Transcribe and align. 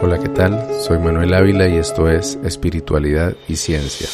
Hola, 0.00 0.16
¿qué 0.20 0.28
tal? 0.28 0.64
Soy 0.80 1.00
Manuel 1.00 1.34
Ávila 1.34 1.66
y 1.66 1.76
esto 1.76 2.08
es 2.08 2.38
Espiritualidad 2.44 3.34
y 3.48 3.56
Ciencia. 3.56 4.06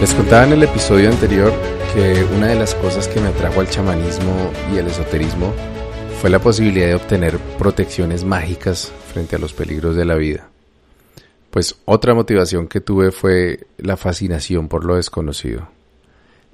Les 0.00 0.12
contaba 0.12 0.44
en 0.44 0.54
el 0.54 0.64
episodio 0.64 1.08
anterior 1.08 1.52
que 1.94 2.24
una 2.36 2.48
de 2.48 2.56
las 2.56 2.74
cosas 2.74 3.06
que 3.06 3.20
me 3.20 3.28
atrajo 3.28 3.60
al 3.60 3.70
chamanismo 3.70 4.50
y 4.74 4.78
al 4.78 4.88
esoterismo 4.88 5.54
fue 6.20 6.28
la 6.28 6.40
posibilidad 6.40 6.88
de 6.88 6.94
obtener 6.96 7.38
protecciones 7.58 8.24
mágicas 8.24 8.92
frente 9.12 9.36
a 9.36 9.38
los 9.38 9.52
peligros 9.52 9.94
de 9.94 10.04
la 10.04 10.16
vida. 10.16 10.48
Pues 11.52 11.76
otra 11.84 12.12
motivación 12.12 12.66
que 12.66 12.80
tuve 12.80 13.12
fue 13.12 13.68
la 13.76 13.96
fascinación 13.96 14.66
por 14.66 14.84
lo 14.84 14.96
desconocido. 14.96 15.77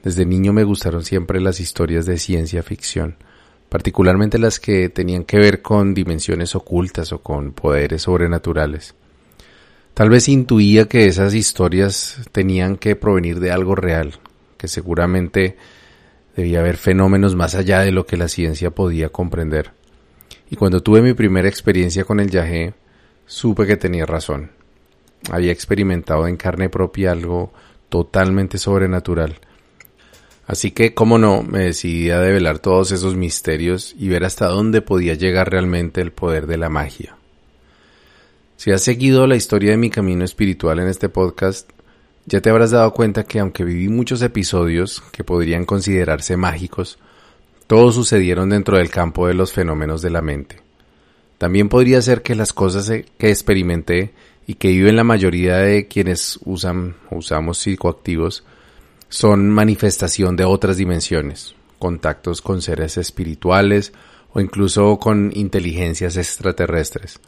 Desde 0.05 0.27
niño 0.27 0.53
me 0.53 0.65
gustaron 0.65 1.03
siempre 1.03 1.41
las 1.41 1.61
historias 1.61 2.05
de 2.05 2.19
ciencia 2.19 2.63
ficción, 2.63 3.17
particularmente 3.71 4.39
las 4.39 4.61
que 4.61 4.91
tenían 4.91 5.25
que 5.25 5.39
ver 5.39 5.63
con 5.63 5.95
dimensiones 5.95 6.55
ocultas 6.55 7.11
o 7.13 7.23
con 7.23 7.53
poderes 7.53 8.03
sobrenaturales. 8.03 8.95
Tal 9.95 10.11
vez 10.11 10.29
intuía 10.29 10.89
que 10.89 11.07
esas 11.07 11.33
historias 11.33 12.19
tenían 12.33 12.77
que 12.77 12.97
provenir 12.97 13.41
de 13.41 13.51
algo 13.51 13.77
real, 13.77 14.19
que 14.59 14.69
seguramente 14.69 15.57
debía 16.37 16.61
haber 16.61 16.77
fenómenos 16.77 17.35
más 17.35 17.55
allá 17.55 17.81
de 17.81 17.93
lo 17.93 18.05
que 18.05 18.19
la 18.19 18.29
ciencia 18.29 18.73
podía 18.73 19.09
comprender. 19.09 19.73
Y 20.51 20.57
cuando 20.57 20.83
tuve 20.83 21.01
mi 21.01 21.15
primera 21.15 21.49
experiencia 21.49 22.05
con 22.05 22.21
el 22.21 22.29
yagé, 22.29 22.75
supe 23.25 23.67
que 23.67 23.79
tenía 23.79 24.05
razón. 24.05 24.51
Había 25.31 25.53
experimentado 25.53 26.29
en 26.29 26.37
carne 26.37 26.69
propia 26.69 27.13
algo 27.13 27.55
totalmente 27.89 28.59
sobrenatural, 28.59 29.39
Así 30.47 30.73
que, 30.73 30.95
cómo 30.95 31.19
no, 31.19 31.43
me 31.43 31.61
decidí 31.61 32.11
a 32.11 32.21
develar 32.21 32.59
todos 32.59 32.93
esos 32.93 33.17
misterios 33.17 33.95
y 33.99 34.09
ver 34.09 34.25
hasta 34.25 34.47
dónde 34.47 34.83
podía 34.83 35.15
llegar 35.15 35.51
realmente 35.51 36.01
el 36.01 36.13
poder 36.13 36.47
de 36.47 36.59
la 36.59 36.69
magia. 36.69 37.17
Si 38.57 38.71
has 38.71 38.83
seguido 38.83 39.27
la 39.27 39.37
historia 39.37 39.71
de 39.71 39.77
mi 39.77 39.91
camino 39.91 40.25
espiritual 40.25 40.79
en 40.79 40.89
este 40.89 41.09
podcast, 41.09 41.71
ya 42.27 42.41
te 42.41 42.51
habrás 42.51 42.71
dado 42.71 42.93
cuenta 42.93 43.25
que 43.25 43.39
aunque 43.39 43.65
viví 43.65 43.89
muchos 43.89 44.23
episodios 44.23 45.03
que 45.13 45.25
podrían 45.25 45.65
considerarse 45.65 46.37
mágicos, 46.37 46.99
todos 47.67 47.95
sucedieron 47.95 48.51
dentro 48.51 48.77
del 48.77 48.91
campo 48.91 49.27
de 49.27 49.35
los 49.35 49.53
fenómenos 49.53 50.03
de 50.03 50.11
la 50.11 50.23
mente. 50.23 50.61
También 51.39 51.69
podría 51.69 52.01
ser 52.01 52.23
que 52.23 52.35
las 52.35 52.53
cosas 52.53 52.89
que 52.89 53.31
experimenté 53.31 54.15
y 54.47 54.55
que 54.55 54.69
viven 54.69 54.97
la 54.97 55.05
mayoría 55.05 55.57
de 55.57 55.89
quienes 55.89 56.39
usan 56.45 56.97
usamos 57.11 57.59
psicoactivos 57.59 58.45
son 59.15 59.49
manifestación 59.49 60.35
de 60.35 60.45
otras 60.45 60.77
dimensiones, 60.77 61.55
contactos 61.79 62.43
con 62.43 62.61
seres 62.61 62.97
espirituales 62.97 63.93
o 64.33 64.41
incluso 64.41 64.99
con 64.99 65.31
inteligencias 65.33 66.17
extraterrestres. 66.17 67.21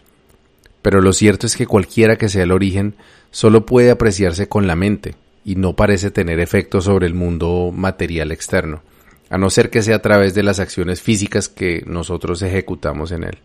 Pero 0.82 1.00
lo 1.00 1.12
cierto 1.12 1.46
es 1.46 1.56
que 1.56 1.68
cualquiera 1.68 2.16
que 2.16 2.28
sea 2.28 2.42
el 2.42 2.50
origen 2.50 2.96
solo 3.30 3.64
puede 3.64 3.92
apreciarse 3.92 4.48
con 4.48 4.66
la 4.66 4.74
mente 4.74 5.14
y 5.44 5.54
no 5.54 5.76
parece 5.76 6.10
tener 6.10 6.40
efecto 6.40 6.80
sobre 6.80 7.06
el 7.06 7.14
mundo 7.14 7.70
material 7.72 8.32
externo, 8.32 8.82
a 9.30 9.38
no 9.38 9.48
ser 9.48 9.70
que 9.70 9.82
sea 9.82 9.96
a 9.96 10.02
través 10.02 10.34
de 10.34 10.42
las 10.42 10.58
acciones 10.58 11.00
físicas 11.00 11.48
que 11.48 11.84
nosotros 11.86 12.42
ejecutamos 12.42 13.12
en 13.12 13.22
él. 13.22 13.38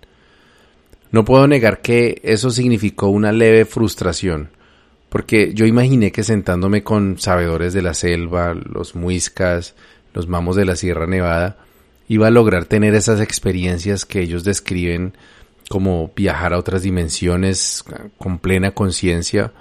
No 1.12 1.26
puedo 1.26 1.46
negar 1.46 1.82
que 1.82 2.20
eso 2.24 2.50
significó 2.50 3.10
una 3.10 3.32
leve 3.32 3.66
frustración, 3.66 4.50
porque 5.12 5.52
yo 5.54 5.66
imaginé 5.66 6.14
que 6.14 6.24
sentándome 6.24 6.84
con 6.86 7.20
sabedores 7.20 7.74
de 7.74 7.82
la 7.82 7.94
selva, 7.94 8.54
los 8.54 8.96
muiscas, 8.96 9.76
los 10.14 10.30
mamos 10.30 10.56
de 10.56 10.64
la 10.64 10.78
Sierra 10.78 11.06
Nevada, 11.06 11.58
iba 12.08 12.28
a 12.28 12.32
lograr 12.32 12.64
tener 12.64 12.96
esas 12.96 13.20
experiencias 13.20 14.06
que 14.06 14.22
ellos 14.22 14.46
describen 14.46 15.14
como 15.70 16.14
viajar 16.16 16.54
a 16.54 16.58
otras 16.58 16.84
dimensiones 16.84 17.84
con 18.18 18.40
plena 18.40 18.72
conciencia 18.72 19.52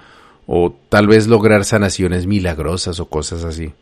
o 0.47 0.73
tal 0.89 1.09
vez 1.09 1.27
lograr 1.27 1.65
sanaciones 1.65 2.29
milagrosas 2.29 3.01
o 3.01 3.07
cosas 3.09 3.43
así. 3.43 3.73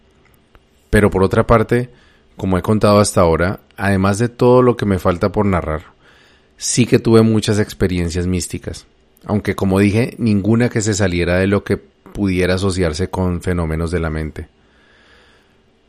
Pero 0.88 1.10
por 1.10 1.22
otra 1.22 1.47
parte, 1.47 1.91
como 2.38 2.56
he 2.56 2.62
contado 2.62 2.98
hasta 2.98 3.20
ahora, 3.20 3.60
además 3.76 4.19
de 4.19 4.31
todo 4.31 4.62
lo 4.62 4.78
que 4.78 4.87
me 4.87 4.98
falta 4.98 5.32
por 5.32 5.44
narrar, 5.44 5.82
sí 6.56 6.87
que 6.87 6.98
tuve 6.98 7.20
muchas 7.20 7.59
experiencias 7.59 8.26
místicas 8.26 8.87
aunque 9.25 9.55
como 9.55 9.79
dije, 9.79 10.15
ninguna 10.19 10.69
que 10.69 10.81
se 10.81 10.95
saliera 10.95 11.37
de 11.39 11.47
lo 11.47 11.65
que 11.65 11.77
pudiera 11.77 12.55
asociarse 12.55 13.11
con 13.11 13.43
fenómenos 13.43 13.91
de 13.91 14.01
la 14.01 14.11
mente. 14.11 14.49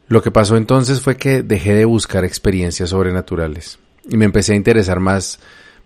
Lo 0.07 0.21
que 0.21 0.31
pasó 0.31 0.57
entonces 0.57 1.01
fue 1.01 1.17
que 1.17 1.43
dejé 1.43 1.75
de 1.75 1.85
buscar 1.85 2.25
experiencias 2.25 2.89
sobrenaturales 2.89 3.79
y 4.09 4.17
me 4.17 4.25
empecé 4.25 4.53
a 4.53 4.57
interesar 4.57 4.99
más 4.99 5.39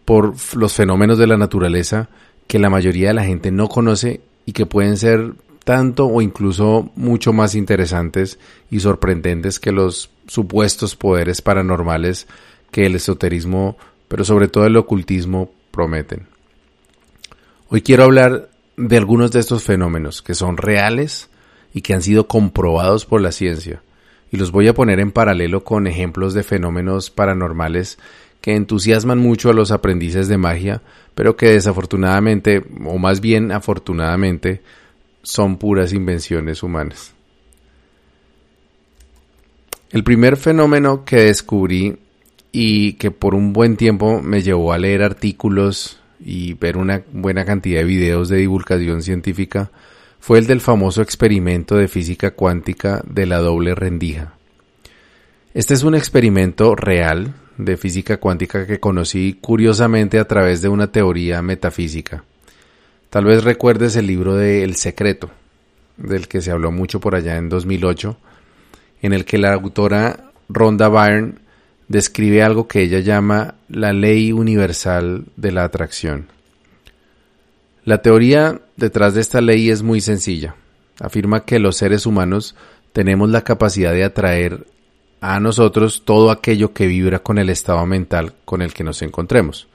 por 0.06 0.36
los 0.56 0.74
fenómenos 0.74 1.18
de 1.18 1.28
la 1.28 1.38
naturaleza 1.38 2.10
que 2.48 2.60
la 2.60 2.70
mayoría 2.70 3.10
de 3.10 3.14
la 3.14 3.24
gente 3.24 3.52
no 3.52 3.68
conoce 3.70 4.22
y 4.46 4.54
que 4.54 4.66
pueden 4.66 4.98
ser 4.98 5.34
tanto 5.64 6.08
o 6.08 6.22
incluso 6.22 6.92
mucho 6.96 7.34
más 7.34 7.56
interesantes 7.56 8.40
y 8.70 8.80
sorprendentes 8.80 9.60
que 9.60 9.72
los 9.72 10.10
supuestos 10.28 10.96
poderes 10.96 11.42
paranormales 11.42 12.28
que 12.72 12.86
el 12.86 12.96
esoterismo, 12.96 13.78
pero 14.08 14.26
sobre 14.26 14.48
todo 14.48 14.66
el 14.66 14.76
ocultismo, 14.76 15.52
prometen. 15.72 16.33
Hoy 17.76 17.82
quiero 17.82 18.04
hablar 18.04 18.50
de 18.78 18.98
algunos 18.98 19.32
de 19.32 19.40
estos 19.40 19.64
fenómenos 19.64 20.22
que 20.22 20.36
son 20.36 20.58
reales 20.58 21.32
y 21.74 21.82
que 21.82 21.96
han 21.96 22.04
sido 22.04 22.28
comprobados 22.28 23.08
por 23.08 23.20
la 23.20 23.32
ciencia, 23.32 23.82
y 24.32 24.38
los 24.38 24.52
voy 24.52 24.68
a 24.68 24.76
poner 24.76 25.00
en 25.00 25.12
paralelo 25.12 25.64
con 25.64 25.88
ejemplos 25.88 26.36
de 26.36 26.44
fenómenos 26.44 27.10
paranormales 27.10 27.98
que 28.42 28.54
entusiasman 28.56 29.18
mucho 29.18 29.50
a 29.50 29.54
los 29.54 29.72
aprendices 29.72 30.28
de 30.28 30.38
magia, 30.38 30.84
pero 31.16 31.36
que 31.36 31.48
desafortunadamente, 31.48 32.64
o 32.86 33.00
más 33.00 33.22
bien 33.22 33.52
afortunadamente, 33.52 34.62
son 35.24 35.58
puras 35.58 35.94
invenciones 35.94 36.62
humanas. 36.62 37.16
El 39.90 40.04
primer 40.04 40.38
fenómeno 40.38 41.06
que 41.06 41.22
descubrí 41.22 41.98
y 42.52 42.94
que 42.94 43.10
por 43.10 43.34
un 43.34 43.52
buen 43.52 43.78
tiempo 43.78 44.22
me 44.22 44.44
llevó 44.44 44.74
a 44.74 44.78
leer 44.78 45.02
artículos 45.02 46.03
y 46.24 46.54
ver 46.54 46.78
una 46.78 47.04
buena 47.12 47.46
cantidad 47.46 47.82
de 47.82 47.86
videos 47.86 48.30
de 48.30 48.38
divulgación 48.38 49.02
científica 49.02 49.72
fue 50.20 50.40
el 50.40 50.48
del 50.48 50.62
famoso 50.62 51.02
experimento 51.02 51.76
de 51.76 51.90
física 51.90 52.32
cuántica 52.32 53.04
de 53.06 53.26
la 53.26 53.40
doble 53.40 53.76
rendija. 53.76 54.34
Este 55.54 55.74
es 55.74 55.84
un 55.84 55.96
experimento 55.96 56.76
real 56.76 57.34
de 57.58 57.78
física 57.78 58.18
cuántica 58.18 58.66
que 58.66 58.80
conocí 58.80 59.38
curiosamente 59.40 60.20
a 60.20 60.28
través 60.28 60.62
de 60.62 60.70
una 60.70 60.92
teoría 60.92 61.42
metafísica. 61.42 62.24
Tal 63.10 63.26
vez 63.26 63.44
recuerdes 63.44 63.96
el 63.96 64.08
libro 64.08 64.36
de 64.36 64.64
El 64.64 64.76
Secreto, 64.76 65.30
del 65.98 66.28
que 66.28 66.42
se 66.42 66.52
habló 66.52 66.72
mucho 66.72 67.00
por 67.00 67.16
allá 67.16 67.38
en 67.38 67.50
2008, 67.50 68.18
en 69.02 69.14
el 69.14 69.26
que 69.26 69.38
la 69.38 69.54
autora 69.54 70.32
Rhonda 70.50 70.88
Byrne 70.88 71.36
describe 71.88 72.44
algo 72.44 72.68
que 72.68 72.82
ella 72.82 73.00
llama 73.00 73.56
la 73.70 73.94
ley 73.94 74.32
universal 74.32 75.26
de 75.36 75.52
la 75.52 75.64
atracción. 75.64 76.28
La 77.86 78.02
teoría 78.02 78.62
detrás 78.78 79.14
de 79.14 79.22
esta 79.22 79.42
ley 79.42 79.70
es 79.70 79.84
muy 79.84 80.00
sencilla. 80.02 80.56
Afirma 81.00 81.44
que 81.44 81.60
los 81.60 81.76
seres 81.78 82.06
humanos 82.06 82.56
tenemos 82.94 83.30
la 83.30 83.44
capacidad 83.44 83.92
de 83.92 84.04
atraer 84.04 84.68
a 85.20 85.40
nosotros 85.40 86.04
todo 86.06 86.32
aquello 86.32 86.74
que 86.74 86.88
vibra 86.88 87.20
con 87.20 87.38
el 87.38 87.50
estado 87.50 87.86
mental 87.86 88.34
con 88.46 88.62
el 88.62 88.74
que 88.74 88.84
nos 88.84 89.02
encontremos. 89.02 89.68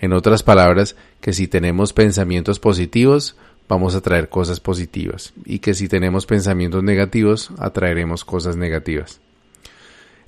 En 0.00 0.12
otras 0.12 0.42
palabras, 0.42 0.96
que 1.20 1.32
si 1.32 1.48
tenemos 1.48 1.92
pensamientos 1.92 2.60
positivos, 2.60 3.36
vamos 3.68 3.94
a 3.94 4.00
traer 4.00 4.28
cosas 4.28 4.60
positivas 4.60 5.32
y 5.44 5.58
que 5.58 5.74
si 5.74 5.88
tenemos 5.88 6.26
pensamientos 6.26 6.82
negativos, 6.82 7.50
atraeremos 7.58 8.24
cosas 8.24 8.56
negativas. 8.56 9.20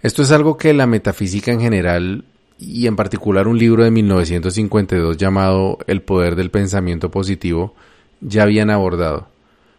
Esto 0.03 0.23
es 0.23 0.31
algo 0.31 0.57
que 0.57 0.73
la 0.73 0.87
metafísica 0.87 1.53
en 1.53 1.61
general 1.61 2.25
y 2.59 2.87
en 2.87 2.97
particular 2.97 3.49
un 3.49 3.59
libro 3.59 3.85
de 3.85 3.91
1952 3.91 5.19
llamado 5.19 5.79
El 5.87 6.01
poder 6.01 6.37
del 6.37 6.51
pensamiento 6.51 7.11
positivo 7.11 7.75
ya 8.23 8.45
habían 8.45 8.71
abordado. 8.71 9.29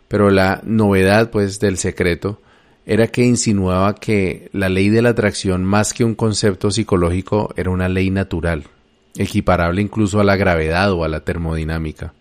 Pero 0.07 0.29
la 0.29 0.62
novedad 0.63 1.31
pues 1.31 1.59
del 1.59 1.77
secreto 1.77 2.39
era 2.85 3.07
que 3.07 3.23
insinuaba 3.23 3.95
que 3.95 4.50
la 4.53 4.69
ley 4.69 4.89
de 4.89 5.01
la 5.01 5.09
atracción 5.09 5.63
más 5.63 5.94
que 5.94 6.03
un 6.03 6.13
concepto 6.13 6.69
psicológico 6.69 7.51
era 7.56 7.71
una 7.71 7.89
ley 7.89 8.12
natural, 8.12 8.65
equiparable 9.18 9.81
incluso 9.81 10.19
a 10.19 10.23
la 10.23 10.35
gravedad 10.35 10.91
o 10.91 11.03
a 11.03 11.07
la 11.07 11.21
termodinámica. 11.21 12.13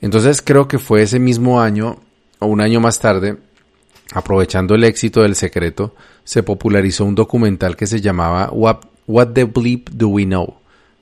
Entonces 0.00 0.42
creo 0.42 0.66
que 0.66 0.78
fue 0.78 1.02
ese 1.02 1.20
mismo 1.20 1.60
año 1.60 2.00
o 2.40 2.46
un 2.46 2.60
año 2.60 2.80
más 2.80 2.98
tarde 2.98 3.36
Aprovechando 4.12 4.74
el 4.74 4.84
éxito 4.84 5.22
del 5.22 5.36
secreto, 5.36 5.94
se 6.24 6.42
popularizó 6.42 7.04
un 7.04 7.14
documental 7.14 7.76
que 7.76 7.86
se 7.86 8.00
llamaba 8.00 8.50
What, 8.50 9.28
the 9.34 9.44
Bleep 9.44 9.90
Do 9.90 10.08
We 10.08 10.24
Know, 10.24 10.56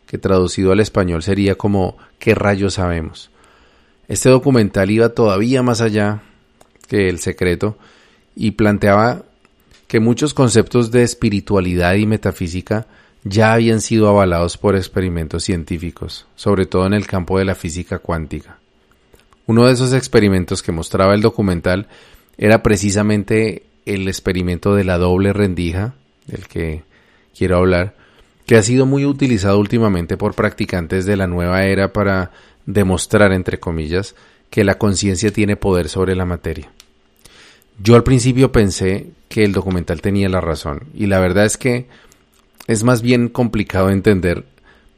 que 0.06 0.18
traducido 0.18 0.72
al 0.72 0.80
español 0.80 1.22
sería 1.22 1.54
como 1.54 1.96
¿Qué 2.18 2.34
rayos 2.34 2.74
sabemos? 2.74 3.30
Este 4.08 4.28
documental 4.28 4.90
iba 4.90 5.10
todavía 5.10 5.62
más 5.62 5.80
allá 5.80 6.22
que 6.86 7.08
el 7.08 7.18
secreto 7.18 7.78
y 8.34 8.52
planteaba 8.52 9.22
que 9.86 10.00
muchos 10.00 10.34
conceptos 10.34 10.90
de 10.90 11.02
espiritualidad 11.02 11.94
y 11.94 12.06
metafísica 12.06 12.86
ya 13.24 13.52
habían 13.52 13.80
sido 13.80 14.08
avalados 14.08 14.56
por 14.56 14.76
experimentos 14.76 15.44
científicos, 15.44 16.26
sobre 16.36 16.66
todo 16.66 16.86
en 16.86 16.94
el 16.94 17.06
campo 17.06 17.38
de 17.38 17.44
la 17.44 17.54
física 17.54 17.98
cuántica. 17.98 18.58
Uno 19.46 19.66
de 19.66 19.72
esos 19.72 19.92
experimentos 19.92 20.62
que 20.62 20.72
mostraba 20.72 21.14
el 21.14 21.22
documental 21.22 21.88
era 22.38 22.62
precisamente 22.62 23.64
el 23.84 24.06
experimento 24.06 24.74
de 24.74 24.84
la 24.84 24.96
doble 24.96 25.32
rendija, 25.32 25.94
del 26.26 26.46
que 26.46 26.82
quiero 27.36 27.58
hablar, 27.58 27.94
que 28.46 28.56
ha 28.56 28.62
sido 28.62 28.86
muy 28.86 29.04
utilizado 29.04 29.58
últimamente 29.58 30.16
por 30.16 30.34
practicantes 30.34 31.04
de 31.04 31.16
la 31.16 31.26
nueva 31.26 31.64
era 31.64 31.92
para 31.92 32.30
demostrar, 32.64 33.32
entre 33.32 33.58
comillas, 33.58 34.14
que 34.50 34.64
la 34.64 34.78
conciencia 34.78 35.32
tiene 35.32 35.56
poder 35.56 35.88
sobre 35.88 36.14
la 36.14 36.24
materia. 36.24 36.70
Yo 37.82 37.96
al 37.96 38.04
principio 38.04 38.52
pensé 38.52 39.10
que 39.28 39.44
el 39.44 39.52
documental 39.52 40.00
tenía 40.00 40.28
la 40.28 40.40
razón, 40.40 40.84
y 40.94 41.06
la 41.06 41.20
verdad 41.20 41.44
es 41.44 41.56
que 41.56 41.86
es 42.66 42.84
más 42.84 43.02
bien 43.02 43.28
complicado 43.28 43.90
entender 43.90 44.44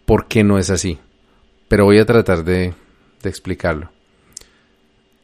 por 0.04 0.26
qué 0.26 0.44
no 0.44 0.58
es 0.58 0.70
así, 0.70 0.98
pero 1.68 1.84
voy 1.84 1.98
a 1.98 2.06
tratar 2.06 2.44
de, 2.44 2.74
de 3.22 3.28
explicarlo. 3.28 3.90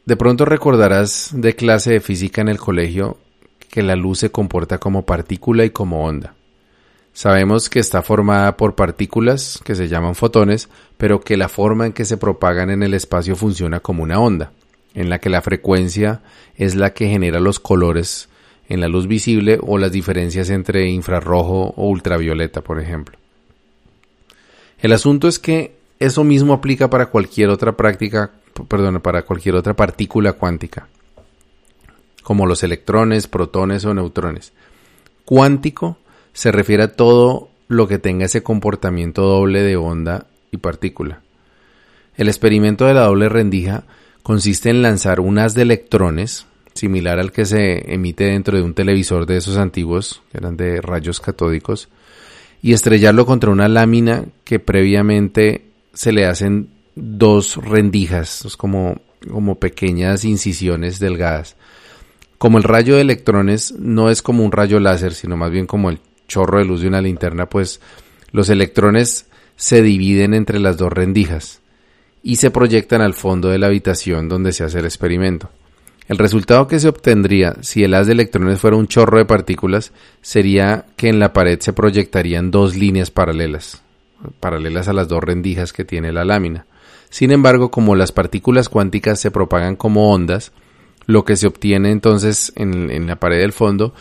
De 0.07 0.15
pronto 0.15 0.45
recordarás 0.45 1.31
de 1.33 1.53
clase 1.57 1.91
de 1.91 1.99
física 1.99 2.39
en 2.39 2.47
el 2.47 2.59
colegio 2.59 3.17
que 3.69 3.83
la 3.83 3.97
luz 3.97 4.19
se 4.19 4.31
comporta 4.31 4.77
como 4.77 5.05
partícula 5.05 5.65
y 5.65 5.71
como 5.71 6.05
onda. 6.05 6.33
Sabemos 7.11 7.69
que 7.69 7.79
está 7.79 8.01
formada 8.01 8.55
por 8.55 8.75
partículas 8.75 9.59
que 9.65 9.75
se 9.75 9.89
llaman 9.89 10.15
fotones, 10.15 10.69
pero 10.95 11.19
que 11.19 11.35
la 11.35 11.49
forma 11.49 11.87
en 11.87 11.91
que 11.91 12.05
se 12.05 12.15
propagan 12.15 12.69
en 12.69 12.83
el 12.83 12.93
espacio 12.93 13.35
funciona 13.35 13.81
como 13.81 14.01
una 14.01 14.17
onda, 14.17 14.53
en 14.93 15.09
la 15.09 15.19
que 15.19 15.29
la 15.29 15.41
frecuencia 15.41 16.21
es 16.55 16.75
la 16.75 16.93
que 16.93 17.09
genera 17.09 17.41
los 17.41 17.59
colores 17.59 18.29
en 18.69 18.79
la 18.79 18.87
luz 18.87 19.07
visible 19.07 19.59
o 19.61 19.77
las 19.77 19.91
diferencias 19.91 20.49
entre 20.49 20.87
infrarrojo 20.87 21.73
o 21.75 21.89
ultravioleta, 21.89 22.61
por 22.61 22.79
ejemplo. 22.79 23.17
El 24.79 24.93
asunto 24.93 25.27
es 25.27 25.37
que 25.37 25.75
eso 25.99 26.23
mismo 26.23 26.53
aplica 26.53 26.89
para 26.89 27.07
cualquier 27.07 27.49
otra 27.49 27.75
práctica, 27.75 28.31
perdón, 28.67 29.01
para 29.01 29.23
cualquier 29.23 29.55
otra 29.55 29.75
partícula 29.75 30.33
cuántica, 30.33 30.87
como 32.23 32.45
los 32.45 32.63
electrones, 32.63 33.27
protones 33.27 33.85
o 33.85 33.93
neutrones. 33.93 34.53
Cuántico 35.25 35.97
se 36.33 36.51
refiere 36.51 36.83
a 36.83 36.93
todo 36.93 37.49
lo 37.67 37.87
que 37.87 37.99
tenga 37.99 38.25
ese 38.25 38.43
comportamiento 38.43 39.23
doble 39.23 39.61
de 39.63 39.75
onda 39.75 40.27
y 40.51 40.57
partícula. 40.57 41.21
El 42.15 42.27
experimento 42.27 42.85
de 42.85 42.93
la 42.93 43.03
doble 43.03 43.29
rendija 43.29 43.83
consiste 44.23 44.69
en 44.69 44.81
lanzar 44.81 45.19
un 45.19 45.39
haz 45.39 45.53
de 45.53 45.63
electrones, 45.63 46.45
similar 46.73 47.19
al 47.19 47.31
que 47.31 47.45
se 47.45 47.93
emite 47.93 48.25
dentro 48.25 48.57
de 48.57 48.63
un 48.63 48.73
televisor 48.73 49.25
de 49.25 49.37
esos 49.37 49.57
antiguos, 49.57 50.21
que 50.31 50.37
eran 50.37 50.57
de 50.57 50.81
rayos 50.81 51.19
catódicos, 51.19 51.89
y 52.61 52.73
estrellarlo 52.73 53.25
contra 53.25 53.51
una 53.51 53.67
lámina 53.67 54.25
que 54.43 54.59
previamente 54.59 55.66
se 55.97 56.11
le 56.11 56.27
hacen 56.27 56.69
dos 56.93 57.57
rendijas, 57.57 58.55
como, 58.55 59.01
como 59.27 59.55
pequeñas 59.55 60.25
incisiones 60.25 60.99
delgadas. 60.99 61.55
Como 62.37 62.59
el 62.59 62.63
rayo 62.63 62.95
de 62.95 63.01
electrones 63.01 63.71
no 63.79 64.11
es 64.11 64.21
como 64.21 64.45
un 64.45 64.51
rayo 64.51 64.79
láser, 64.79 65.15
sino 65.15 65.37
más 65.37 65.49
bien 65.49 65.65
como 65.65 65.89
el 65.89 65.99
chorro 66.27 66.59
de 66.59 66.65
luz 66.65 66.81
de 66.81 66.87
una 66.87 67.01
linterna, 67.01 67.49
pues 67.49 67.81
los 68.31 68.49
electrones 68.49 69.25
se 69.55 69.81
dividen 69.81 70.35
entre 70.35 70.59
las 70.59 70.77
dos 70.77 70.93
rendijas 70.93 71.61
y 72.21 72.35
se 72.35 72.51
proyectan 72.51 73.01
al 73.01 73.15
fondo 73.15 73.49
de 73.49 73.57
la 73.57 73.65
habitación 73.65 74.29
donde 74.29 74.53
se 74.53 74.65
hace 74.65 74.77
el 74.77 74.85
experimento. 74.85 75.49
El 76.07 76.19
resultado 76.19 76.67
que 76.67 76.79
se 76.79 76.89
obtendría 76.89 77.55
si 77.61 77.83
el 77.83 77.95
haz 77.95 78.05
de 78.05 78.13
electrones 78.13 78.59
fuera 78.59 78.77
un 78.77 78.87
chorro 78.87 79.17
de 79.17 79.25
partículas 79.25 79.93
sería 80.21 80.85
que 80.95 81.09
en 81.09 81.17
la 81.17 81.33
pared 81.33 81.59
se 81.59 81.73
proyectarían 81.73 82.51
dos 82.51 82.75
líneas 82.75 83.09
paralelas, 83.09 83.81
paralelas 84.39 84.87
a 84.87 84.93
las 84.93 85.07
dos 85.07 85.23
rendijas 85.23 85.73
que 85.73 85.85
tiene 85.85 86.11
la 86.11 86.25
lámina. 86.25 86.65
Sin 87.09 87.31
embargo, 87.31 87.71
como 87.71 87.95
las 87.95 88.11
partículas 88.11 88.69
cuánticas 88.69 89.19
se 89.19 89.31
propagan 89.31 89.75
como 89.75 90.11
ondas, 90.11 90.51
lo 91.05 91.23
que 91.23 91.37
se 91.37 91.47
obtiene 91.47 91.91
entonces 91.91 92.51
en, 92.55 93.07
la 93.07 93.15
pared 93.15 93.39
del 93.39 93.53
fondo 93.53 93.93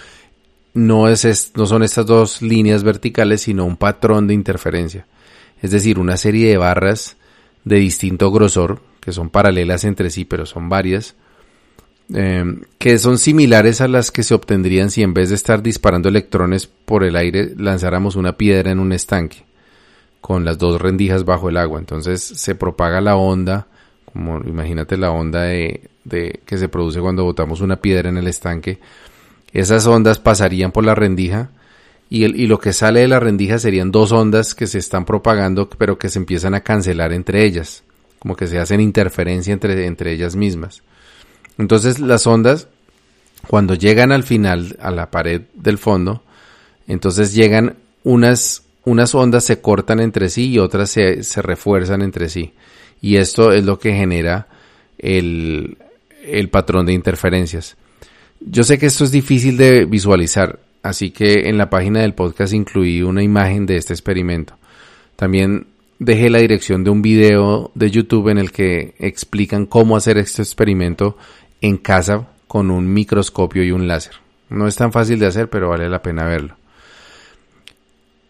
no, 0.74 1.08
es, 1.08 1.52
no 1.54 1.66
son 1.66 1.82
estas 1.82 2.06
dos 2.06 2.42
líneas 2.42 2.82
verticales, 2.82 3.42
sino 3.42 3.64
un 3.64 3.76
patrón 3.76 4.26
de 4.26 4.34
interferencia. 4.34 5.06
Es 5.62 5.70
decir, 5.70 5.98
una 5.98 6.16
serie 6.16 6.50
de 6.50 6.58
barras 6.58 7.16
de 7.64 7.76
distinto 7.76 8.30
grosor, 8.30 8.80
que 9.00 9.12
son 9.12 9.30
paralelas 9.30 9.84
entre 9.84 10.10
sí, 10.10 10.24
pero 10.24 10.44
son 10.44 10.68
varias, 10.68 11.14
Em, 12.14 12.60
que 12.78 12.98
son 12.98 13.18
similares 13.18 13.80
a 13.80 13.88
las 13.88 14.12
que 14.12 14.22
se 14.22 14.32
obtendrían 14.32 14.92
si 14.92 15.02
en 15.02 15.12
vez 15.12 15.30
de 15.30 15.34
estar 15.34 15.60
disparando 15.60 16.08
electrones 16.08 16.68
por 16.68 17.02
el 17.02 17.16
aire 17.16 17.52
lanzáramos 17.56 18.14
una 18.14 18.36
piedra 18.36 18.70
en 18.70 18.78
un 18.78 18.92
estanque 18.92 19.44
con 20.20 20.44
las 20.44 20.58
dos 20.58 20.80
rendijas 20.80 21.24
bajo 21.24 21.48
el 21.48 21.56
agua. 21.56 21.78
Entonces 21.78 22.22
se 22.22 22.54
propaga 22.54 23.00
la 23.00 23.16
onda, 23.16 23.66
como 24.04 24.38
imagínate 24.40 24.96
la 24.96 25.10
onda 25.10 25.42
de, 25.42 25.90
que 26.44 26.58
se 26.58 26.68
produce 26.68 27.00
cuando 27.00 27.24
botamos 27.24 27.60
una 27.60 27.76
piedra 27.76 28.08
en 28.08 28.16
el 28.16 28.26
estanque. 28.26 28.78
Esas 29.52 29.86
ondas 29.86 30.18
pasarían 30.18 30.72
por 30.72 30.84
la 30.84 30.94
rendija 30.94 31.50
y, 32.10 32.24
y 32.24 32.46
lo 32.46 32.58
que 32.58 32.72
sale 32.72 33.00
de 33.00 33.08
la 33.08 33.20
rendija 33.20 33.58
serían 33.58 33.90
dos 33.90 34.12
ondas 34.12 34.54
que 34.54 34.66
se 34.66 34.78
están 34.78 35.04
propagando 35.04 35.68
pero 35.68 35.98
que 35.98 36.08
se 36.08 36.18
empiezan 36.18 36.54
a 36.54 36.60
cancelar 36.60 37.12
entre 37.12 37.44
ellas, 37.44 37.84
como 38.18 38.36
que 38.36 38.46
se 38.46 38.58
hacen 38.58 38.80
interferencia 38.80 39.52
entre, 39.52 39.86
entre 39.86 40.12
ellas 40.12 40.36
mismas. 40.36 40.82
Entonces 41.58 41.98
las 42.00 42.26
ondas, 42.26 42.68
cuando 43.46 43.74
llegan 43.74 44.12
al 44.12 44.24
final, 44.24 44.76
a 44.80 44.90
la 44.90 45.10
pared 45.10 45.42
del 45.54 45.78
fondo, 45.78 46.22
entonces 46.86 47.34
llegan 47.34 47.76
unas, 48.04 48.62
unas 48.86 49.14
ondas 49.14 49.44
se 49.44 49.60
cortan 49.60 50.00
entre 50.00 50.28
sí 50.30 50.48
y 50.48 50.58
otras 50.58 50.90
se, 50.90 51.22
se 51.24 51.42
refuerzan 51.42 52.02
entre 52.02 52.28
sí. 52.28 52.54
Y 53.02 53.16
esto 53.16 53.52
es 53.52 53.64
lo 53.64 53.78
que 53.78 53.92
genera 53.92 54.46
el, 54.96 55.76
el 56.24 56.48
patrón 56.48 56.86
de 56.86 56.92
interferencias. 56.92 57.76
Yo 58.40 58.62
sé 58.62 58.78
que 58.78 58.86
esto 58.86 59.04
es 59.04 59.10
difícil 59.10 59.56
de 59.56 59.86
visualizar, 59.86 60.60
así 60.82 61.10
que 61.10 61.48
en 61.48 61.58
la 61.58 61.68
página 61.68 62.00
del 62.00 62.14
podcast 62.14 62.52
incluí 62.54 63.02
una 63.02 63.22
imagen 63.22 63.66
de 63.66 63.76
este 63.76 63.92
experimento. 63.92 64.56
También 65.16 65.66
dejé 65.98 66.30
la 66.30 66.38
dirección 66.38 66.84
de 66.84 66.90
un 66.90 67.02
video 67.02 67.72
de 67.74 67.90
YouTube 67.90 68.28
en 68.28 68.38
el 68.38 68.52
que 68.52 68.94
explican 68.98 69.66
cómo 69.66 69.96
hacer 69.96 70.16
este 70.16 70.42
experimento 70.42 71.18
en 71.60 71.76
casa 71.76 72.28
con 72.46 72.70
un 72.70 72.92
microscopio 72.92 73.64
y 73.64 73.72
un 73.72 73.88
láser. 73.88 74.14
No 74.48 74.68
es 74.68 74.76
tan 74.76 74.92
fácil 74.92 75.18
de 75.18 75.26
hacer, 75.26 75.50
pero 75.50 75.70
vale 75.70 75.88
la 75.88 76.02
pena 76.02 76.24
verlo. 76.24 76.56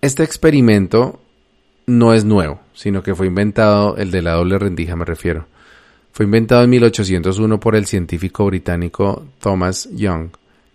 Este 0.07 0.23
experimento 0.23 1.19
no 1.87 2.15
es 2.15 2.25
nuevo, 2.25 2.61
sino 2.75 3.03
que 3.03 3.17
fue 3.17 3.27
inventado, 3.27 3.97
el 3.97 4.13
de 4.13 4.23
la 4.23 4.35
doble 4.35 4.57
rendija 4.57 4.95
me 4.95 5.05
refiero. 5.05 5.47
Fue 6.13 6.27
inventado 6.27 6.63
en 6.63 6.71
1801 6.71 7.59
por 7.59 7.75
el 7.75 7.87
científico 7.87 8.47
británico 8.47 9.27
Thomas 9.41 9.89
Young, 9.91 10.29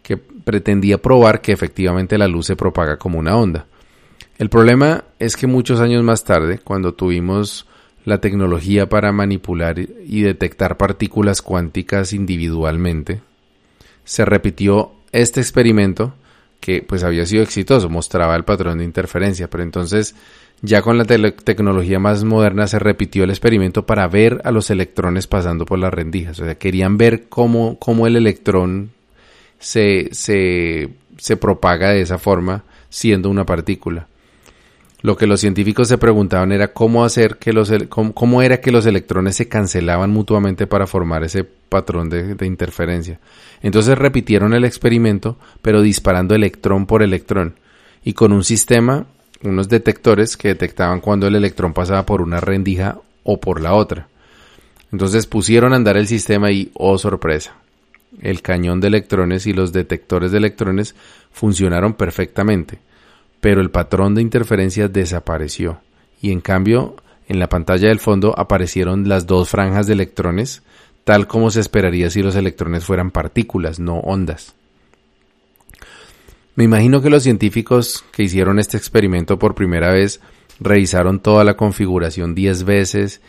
que 0.03 0.17
pretendía 0.17 1.01
probar 1.01 1.39
que 1.39 1.53
efectivamente 1.53 2.17
la 2.17 2.27
luz 2.27 2.47
se 2.47 2.57
propaga 2.57 2.97
como 2.97 3.19
una 3.19 3.37
onda. 3.37 3.67
El 4.37 4.49
problema 4.49 5.05
es 5.17 5.37
que 5.37 5.47
muchos 5.47 5.79
años 5.79 6.03
más 6.03 6.25
tarde, 6.25 6.59
cuando 6.61 6.93
tuvimos 6.93 7.67
la 8.03 8.19
tecnología 8.19 8.89
para 8.89 9.13
manipular 9.13 9.79
y 9.79 10.23
detectar 10.23 10.75
partículas 10.75 11.41
cuánticas 11.41 12.11
individualmente, 12.11 13.21
se 14.03 14.25
repitió 14.25 14.91
este 15.13 15.39
experimento 15.39 16.15
que 16.61 16.81
pues 16.81 17.03
había 17.03 17.25
sido 17.25 17.43
exitoso, 17.43 17.89
mostraba 17.89 18.35
el 18.37 18.45
patrón 18.45 18.77
de 18.77 18.85
interferencia, 18.85 19.49
pero 19.49 19.63
entonces 19.63 20.15
ya 20.61 20.81
con 20.83 20.97
la 20.97 21.05
tecnología 21.05 21.99
más 21.99 22.23
moderna 22.23 22.67
se 22.67 22.79
repitió 22.79 23.23
el 23.23 23.31
experimento 23.31 23.85
para 23.85 24.07
ver 24.07 24.41
a 24.45 24.51
los 24.51 24.69
electrones 24.69 25.27
pasando 25.27 25.65
por 25.65 25.79
las 25.79 25.93
rendijas, 25.93 26.39
o 26.39 26.45
sea, 26.45 26.55
querían 26.55 26.97
ver 26.97 27.27
cómo, 27.27 27.77
cómo 27.79 28.07
el 28.07 28.15
electrón 28.15 28.91
se, 29.59 30.09
se, 30.11 30.89
se 31.17 31.35
propaga 31.35 31.89
de 31.89 32.01
esa 32.01 32.19
forma 32.19 32.63
siendo 32.89 33.29
una 33.29 33.45
partícula. 33.45 34.07
Lo 35.01 35.17
que 35.17 35.25
los 35.25 35.39
científicos 35.39 35.87
se 35.87 35.97
preguntaban 35.97 36.51
era 36.51 36.73
cómo 36.73 37.03
hacer 37.03 37.37
que 37.37 37.53
los 37.53 37.71
cómo, 37.89 38.41
era 38.41 38.61
que 38.61 38.71
los 38.71 38.85
electrones 38.85 39.35
se 39.35 39.47
cancelaban 39.47 40.11
mutuamente 40.11 40.67
para 40.67 40.85
formar 40.85 41.23
ese 41.23 41.43
patrón 41.43 42.09
de, 42.09 42.35
de, 42.35 42.45
interferencia. 42.45 43.19
Entonces 43.63 43.97
repitieron 43.97 44.53
el 44.53 44.63
experimento, 44.63 45.37
pero 45.61 45.81
disparando 45.81 46.35
electrón 46.35 46.85
por 46.85 47.01
electrón 47.01 47.55
y 48.03 48.13
con 48.13 48.31
un 48.31 48.43
sistema, 48.43 49.07
unos 49.41 49.69
detectores 49.69 50.37
que 50.37 50.49
detectaban 50.49 51.01
cuando 51.01 51.27
el 51.27 51.35
electrón 51.35 51.73
pasaba 51.73 52.05
por 52.05 52.21
una 52.21 52.39
rendija 52.39 52.99
o 53.23 53.39
por 53.39 53.59
la 53.59 53.73
otra. 53.73 54.07
Entonces 54.91 55.25
pusieron 55.25 55.73
a 55.73 55.77
andar 55.77 55.97
el 55.97 56.07
sistema 56.07 56.51
y, 56.51 56.69
oh 56.75 56.99
sorpresa, 56.99 57.55
el 58.21 58.43
cañón 58.43 58.81
de 58.81 58.89
electrones 58.89 59.47
y 59.47 59.53
los 59.53 59.71
detectores 59.71 60.31
de 60.31 60.37
electrones 60.37 60.95
funcionaron 61.31 61.93
perfectamente 61.93 62.79
pero 63.41 63.59
el 63.59 63.71
patrón 63.71 64.15
de 64.15 64.21
interferencia 64.21 64.87
desapareció 64.87 65.81
y 66.21 66.31
en 66.31 66.39
cambio 66.39 66.95
en 67.27 67.39
la 67.39 67.49
pantalla 67.49 67.89
del 67.89 67.99
fondo 67.99 68.37
aparecieron 68.37 69.09
las 69.09 69.25
dos 69.25 69.49
franjas 69.49 69.87
de 69.87 69.93
electrones, 69.93 70.63
tal 71.03 71.27
como 71.27 71.49
se 71.49 71.59
esperaría 71.59 72.09
si 72.09 72.21
los 72.21 72.35
electrones 72.35 72.85
fueran 72.85 73.09
partículas, 73.11 73.79
no 73.79 73.99
ondas. 73.99 74.53
Me 76.55 76.65
imagino 76.65 77.01
que 77.01 77.09
los 77.09 77.23
científicos 77.23 78.03
que 78.11 78.23
hicieron 78.23 78.59
este 78.59 78.77
experimento 78.77 79.39
por 79.39 79.55
primera 79.55 79.91
vez 79.91 80.19
revisaron 80.59 81.19
toda 81.19 81.43
la 81.43 81.55
configuración 81.55 82.35
10 82.35 82.65
veces 82.65 83.21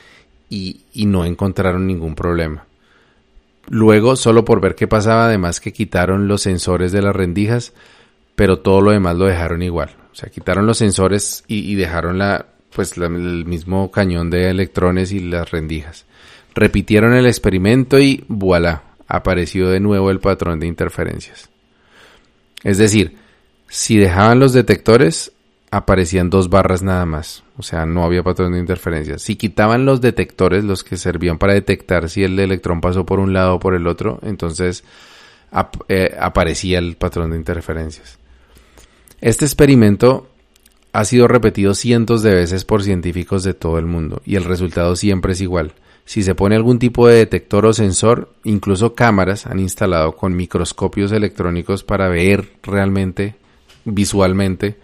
y, 0.51 0.83
y 0.93 1.07
no 1.07 1.25
encontraron 1.25 1.87
ningún 1.87 2.15
problema. 2.15 2.67
Luego, 3.69 4.17
solo 4.17 4.45
por 4.45 4.61
ver 4.61 4.75
qué 4.75 4.89
pasaba, 4.89 5.27
además 5.27 5.61
que 5.61 5.73
quitaron 5.73 6.27
los 6.27 6.43
sensores 6.43 6.91
de 6.91 7.01
las 7.01 7.15
rendijas, 7.15 7.73
pero 8.35 8.59
todo 8.59 8.81
lo 8.81 8.91
demás 8.91 9.17
lo 9.17 9.27
dejaron 9.27 9.63
igual. 9.63 10.02
O 10.13 10.15
sea, 10.15 10.29
quitaron 10.29 10.67
los 10.67 10.79
sensores 10.79 11.45
y, 11.49 11.75
dejaron 11.75 12.19
la, 12.19 12.47
pues 12.75 12.97
el 12.99 13.47
mismo 13.47 13.91
cañón 13.91 14.31
de 14.31 14.51
electrones 14.51 15.11
y 15.13 15.21
las 15.21 15.51
rendijas. 15.51 16.05
Repitieron 16.55 17.15
el 17.15 17.27
experimento 17.27 17.99
y 17.99 18.25
voilà, 18.29 18.83
apareció 19.09 19.71
de 19.71 19.81
nuevo 19.81 20.11
el 20.11 20.21
patrón 20.21 20.61
de 20.61 20.67
interferencias. 20.67 21.49
Es 22.63 22.79
decir, 22.79 23.17
si 23.69 23.97
dejaban 23.97 24.39
los 24.39 24.53
detectores, 24.53 25.33
aparecían 25.71 26.29
dos 26.29 26.51
barras 26.51 26.83
nada 26.83 27.07
más. 27.07 27.43
O 27.57 27.63
sea, 27.63 27.87
no 27.87 28.05
había 28.05 28.23
patrón 28.23 28.53
de 28.53 28.59
interferencias. 28.59 29.23
Si 29.23 29.37
quitaban 29.37 29.87
los 29.87 30.03
detectores, 30.03 30.63
los 30.63 30.85
que 30.85 30.99
servían 30.99 31.39
para 31.39 31.55
detectar 31.55 32.11
si 32.11 32.23
el 32.23 32.39
electrón 32.39 32.83
pasó 32.83 33.07
por 33.07 33.19
un 33.19 33.33
lado 33.33 33.55
o 33.55 33.59
por 33.59 33.75
el 33.75 33.87
otro, 33.87 34.21
entonces 34.23 34.85
eh, 35.89 36.15
aparecía 36.21 36.79
el 36.79 36.97
patrón 36.97 37.31
de 37.31 37.39
interferencias. 37.39 38.19
Este 39.23 39.45
experimento 39.45 40.27
ha 40.93 41.05
sido 41.05 41.29
repetido 41.29 41.75
cientos 41.75 42.25
de 42.25 42.35
veces 42.35 42.65
por 42.65 42.83
científicos 42.83 43.45
de 43.45 43.55
todo 43.55 43.79
el 43.79 43.87
mundo 43.87 44.21
y 44.27 44.35
el 44.35 44.43
resultado 44.43 44.97
siempre 44.97 45.35
es 45.35 45.41
igual. 45.41 45.75
Si 46.05 46.25
se 46.25 46.35
pone 46.35 46.57
algún 46.57 46.81
tipo 46.81 47.07
de 47.07 47.19
detector 47.19 47.65
o 47.67 47.73
sensor, 47.73 48.33
incluso 48.43 48.97
cámaras 48.97 49.47
han 49.47 49.61
instalado 49.61 50.17
con 50.17 50.35
microscopios 50.35 51.13
electrónicos 51.13 51.85
para 51.85 52.09
ver 52.09 52.49
realmente, 52.65 53.37
visualmente, 53.85 54.75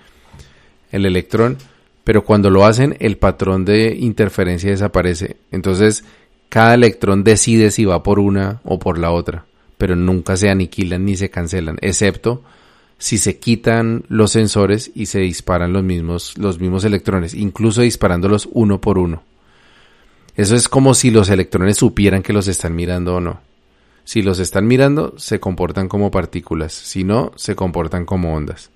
el 0.93 1.05
electrón, 1.05 1.59
pero 2.05 2.23
cuando 2.23 2.49
lo 2.49 2.65
hacen 2.65 2.97
el 3.01 3.17
patrón 3.17 3.65
de 3.65 3.97
interferencia 3.99 4.71
desaparece. 4.71 5.37
Entonces, 5.51 6.05
cada 6.49 6.75
electrón 6.75 7.25
decide 7.25 7.73
si 7.73 7.85
va 7.85 8.05
por 8.05 8.21
una 8.21 8.61
o 8.63 8.79
por 8.79 8.99
la 8.99 9.11
otra, 9.11 9.47
pero 9.79 9.97
nunca 9.97 10.37
se 10.37 10.49
aniquilan 10.49 11.05
ni 11.05 11.17
se 11.17 11.29
cancelan, 11.29 11.77
excepto 11.81 12.45
si 12.99 13.17
se 13.17 13.39
quitan 13.39 14.05
los 14.09 14.33
sensores 14.33 14.91
y 14.95 15.07
se 15.07 15.21
disparan 15.21 15.73
los 15.73 15.85
mismos, 15.85 16.37
los 16.37 16.59
mismos 16.61 16.85
electrones, 16.85 17.33
incluso 17.33 17.83
disparándolos 17.83 18.49
uno 18.53 18.81
por 18.81 18.99
uno. 18.99 19.23
Eso 20.37 20.55
es 20.57 20.69
como 20.69 20.95
si 20.95 21.11
los 21.11 21.31
electrones 21.31 21.79
supieran 21.79 22.23
que 22.23 22.33
los 22.33 22.49
están 22.49 22.75
mirando 22.75 23.17
o 23.17 23.21
no. 23.21 23.41
Si 24.05 24.23
los 24.23 24.39
están 24.39 24.67
mirando, 24.67 25.15
se 25.17 25.39
comportan 25.39 25.89
como 25.89 26.11
partículas, 26.11 26.73
si 26.73 27.05
no, 27.05 27.33
se 27.37 27.55
comportan 27.55 28.05
como 28.05 28.35
ondas. 28.35 28.71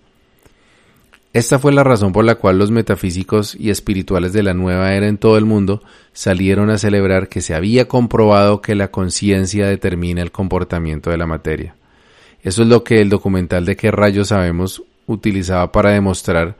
Esta 1.33 1.59
fue 1.59 1.73
la 1.73 1.83
razón 1.83 2.13
por 2.13 2.25
la 2.25 2.35
cual 2.35 2.59
los 2.59 2.71
metafísicos 2.71 3.57
y 3.59 3.71
espirituales 3.71 4.35
de 4.35 4.43
la 4.43 4.53
nueva 4.53 4.93
era 4.93 5.09
en 5.09 5.17
todo 5.17 5.39
el 5.39 5.47
mundo 5.47 5.83
salieron 6.13 6.69
a 6.69 6.77
celebrar 6.77 7.29
que 7.29 7.41
se 7.41 7.55
había 7.55 7.89
comprobado 7.89 8.61
que 8.61 8.75
la 8.75 8.91
conciencia 8.91 9.67
determina 9.67 10.21
el 10.21 10.31
comportamiento 10.31 11.11
de 11.11 11.17
la 11.17 11.27
materia. 11.27 11.75
Eso 12.43 12.63
es 12.63 12.69
lo 12.69 12.83
que 12.83 13.01
el 13.01 13.09
documental 13.09 13.65
de 13.65 13.77
qué 13.77 13.91
rayos 13.91 14.29
sabemos 14.29 14.83
utilizaba 15.07 15.71
para 15.73 15.91
demostrar 15.91 16.57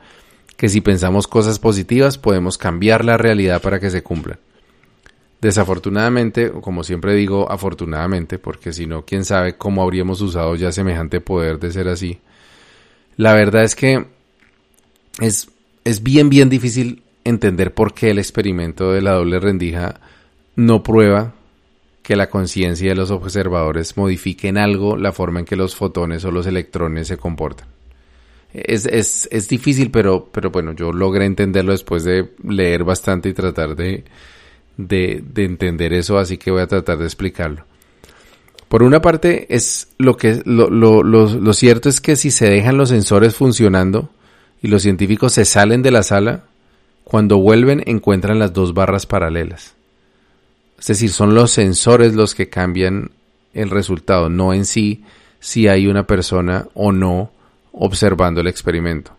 que 0.57 0.69
si 0.69 0.81
pensamos 0.81 1.27
cosas 1.27 1.59
positivas 1.59 2.17
podemos 2.17 2.57
cambiar 2.57 3.03
la 3.03 3.17
realidad 3.17 3.61
para 3.61 3.79
que 3.79 3.89
se 3.89 4.03
cumplan. 4.03 4.39
Desafortunadamente, 5.41 6.51
como 6.51 6.85
siempre 6.85 7.15
digo, 7.15 7.51
afortunadamente, 7.51 8.39
porque 8.39 8.71
si 8.71 8.85
no, 8.85 9.03
quién 9.03 9.25
sabe 9.25 9.57
cómo 9.57 9.83
habríamos 9.83 10.21
usado 10.21 10.55
ya 10.55 10.71
semejante 10.71 11.19
poder 11.19 11.59
de 11.59 11.71
ser 11.71 11.89
así. 11.89 12.19
La 13.17 13.33
verdad 13.33 13.63
es 13.63 13.75
que 13.75 14.05
es, 15.19 15.49
es 15.83 16.01
bien, 16.01 16.29
bien 16.29 16.49
difícil 16.49 17.03
entender 17.25 17.73
por 17.73 17.93
qué 17.93 18.11
el 18.11 18.19
experimento 18.19 18.93
de 18.93 19.01
la 19.01 19.11
doble 19.11 19.39
rendija 19.39 19.99
no 20.55 20.81
prueba 20.81 21.33
que 22.03 22.15
la 22.15 22.29
conciencia 22.29 22.89
de 22.89 22.95
los 22.95 23.09
observadores 23.09 23.97
modifique 23.97 24.49
en 24.49 24.57
algo 24.57 24.97
la 24.97 25.13
forma 25.13 25.39
en 25.39 25.45
que 25.45 25.55
los 25.55 25.75
fotones 25.75 26.23
o 26.25 26.31
los 26.31 26.45
electrones 26.45 27.07
se 27.07 27.17
comportan. 27.17 27.67
Es, 28.53 28.85
es, 28.85 29.27
es 29.31 29.47
difícil, 29.47 29.89
pero, 29.89 30.29
pero 30.31 30.51
bueno, 30.51 30.73
yo 30.73 30.91
logré 30.91 31.25
entenderlo 31.25 31.71
después 31.71 32.03
de 32.03 32.29
leer 32.47 32.83
bastante 32.83 33.29
y 33.29 33.33
tratar 33.33 33.75
de, 33.75 34.03
de, 34.77 35.23
de 35.25 35.45
entender 35.45 35.93
eso, 35.93 36.19
así 36.19 36.37
que 36.37 36.51
voy 36.51 36.61
a 36.61 36.67
tratar 36.67 36.99
de 36.99 37.05
explicarlo. 37.05 37.65
Por 38.67 38.83
una 38.83 39.01
parte, 39.01 39.45
es 39.49 39.87
lo 39.97 40.17
que 40.17 40.41
lo, 40.45 40.69
lo, 40.69 41.03
lo, 41.03 41.27
lo, 41.27 41.53
cierto 41.53 41.89
es 41.89 42.01
que 42.01 42.15
si 42.15 42.31
se 42.31 42.49
dejan 42.49 42.77
los 42.77 42.89
sensores 42.89 43.35
funcionando 43.35 44.09
y 44.61 44.67
los 44.67 44.81
científicos 44.81 45.33
se 45.33 45.45
salen 45.45 45.81
de 45.83 45.91
la 45.91 46.03
sala, 46.03 46.45
cuando 47.03 47.37
vuelven 47.37 47.83
encuentran 47.85 48.39
las 48.39 48.53
dos 48.53 48.73
barras 48.73 49.05
paralelas. 49.05 49.75
Es 50.79 50.87
decir, 50.87 51.11
son 51.11 51.35
los 51.35 51.51
sensores 51.51 52.13
los 52.13 52.35
que 52.35 52.49
cambian 52.49 53.11
el 53.53 53.69
resultado, 53.69 54.29
no 54.29 54.53
en 54.53 54.65
sí 54.65 55.03
si 55.39 55.67
hay 55.67 55.87
una 55.87 56.07
persona 56.07 56.67
o 56.73 56.91
no 56.91 57.31
observando 57.71 58.41
el 58.41 58.47
experimento. 58.47 59.11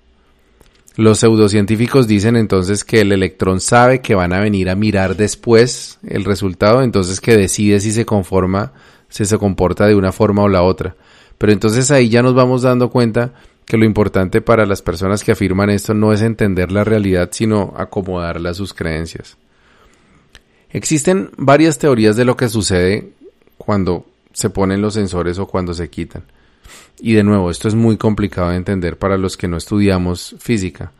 Los 0.96 1.18
pseudocientíficos 1.18 2.06
dicen 2.06 2.36
entonces 2.36 2.84
que 2.84 3.00
el 3.00 3.10
electrón 3.10 3.60
sabe 3.60 4.00
que 4.00 4.14
van 4.14 4.32
a 4.32 4.40
venir 4.40 4.70
a 4.70 4.76
mirar 4.76 5.16
después 5.16 5.98
el 6.06 6.24
resultado, 6.24 6.82
entonces 6.82 7.20
que 7.20 7.36
decide 7.36 7.80
si 7.80 7.90
se 7.90 8.06
conforma, 8.06 8.72
si 9.08 9.24
se 9.24 9.36
comporta 9.36 9.86
de 9.86 9.96
una 9.96 10.12
forma 10.12 10.42
o 10.42 10.48
la 10.48 10.62
otra. 10.62 10.94
Pero 11.36 11.52
entonces 11.52 11.90
ahí 11.90 12.08
ya 12.08 12.22
nos 12.22 12.34
vamos 12.34 12.62
dando 12.62 12.90
cuenta 12.90 13.32
que 13.64 13.76
lo 13.76 13.84
importante 13.84 14.40
para 14.40 14.66
las 14.66 14.82
personas 14.82 15.24
que 15.24 15.32
afirman 15.32 15.70
esto 15.70 15.94
no 15.94 16.12
es 16.12 16.22
entender 16.22 16.70
la 16.70 16.84
realidad, 16.84 17.30
sino 17.32 17.74
acomodarla 17.76 18.50
a 18.50 18.54
sus 18.54 18.72
creencias. 18.72 19.36
Existen 20.74 21.30
varias 21.36 21.78
teorías 21.78 22.16
de 22.16 22.24
lo 22.24 22.36
que 22.36 22.48
sucede 22.48 23.12
cuando 23.56 24.06
se 24.32 24.50
ponen 24.50 24.82
los 24.82 24.94
sensores 24.94 25.38
o 25.38 25.46
cuando 25.46 25.72
se 25.72 25.88
quitan. 25.88 26.24
Y 27.00 27.12
de 27.12 27.22
nuevo, 27.22 27.48
esto 27.48 27.68
es 27.68 27.76
muy 27.76 27.96
complicado 27.96 28.50
de 28.50 28.56
entender 28.56 28.98
para 28.98 29.16
los 29.16 29.36
que 29.36 29.46
no 29.46 29.56
estudiamos 29.56 30.34
física. 30.40 30.90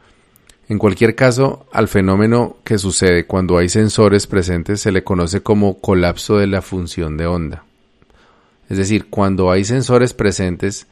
En 0.69 0.79
cualquier 0.79 1.17
caso, 1.17 1.67
al 1.73 1.89
fenómeno 1.89 2.57
que 2.63 2.79
sucede 2.79 3.27
cuando 3.27 3.59
hay 3.59 3.69
sensores 3.69 4.29
presentes 4.29 4.81
se 4.81 4.93
le 4.93 5.03
conoce 5.03 5.43
como 5.43 5.81
colapso 5.81 6.39
de 6.39 6.47
la 6.47 6.63
función 6.63 7.17
de 7.17 7.27
onda. 7.27 7.65
Es 8.71 8.79
decir, 8.79 9.07
cuando 9.11 9.51
hay 9.51 9.65
sensores 9.65 10.15
presentes 10.15 10.87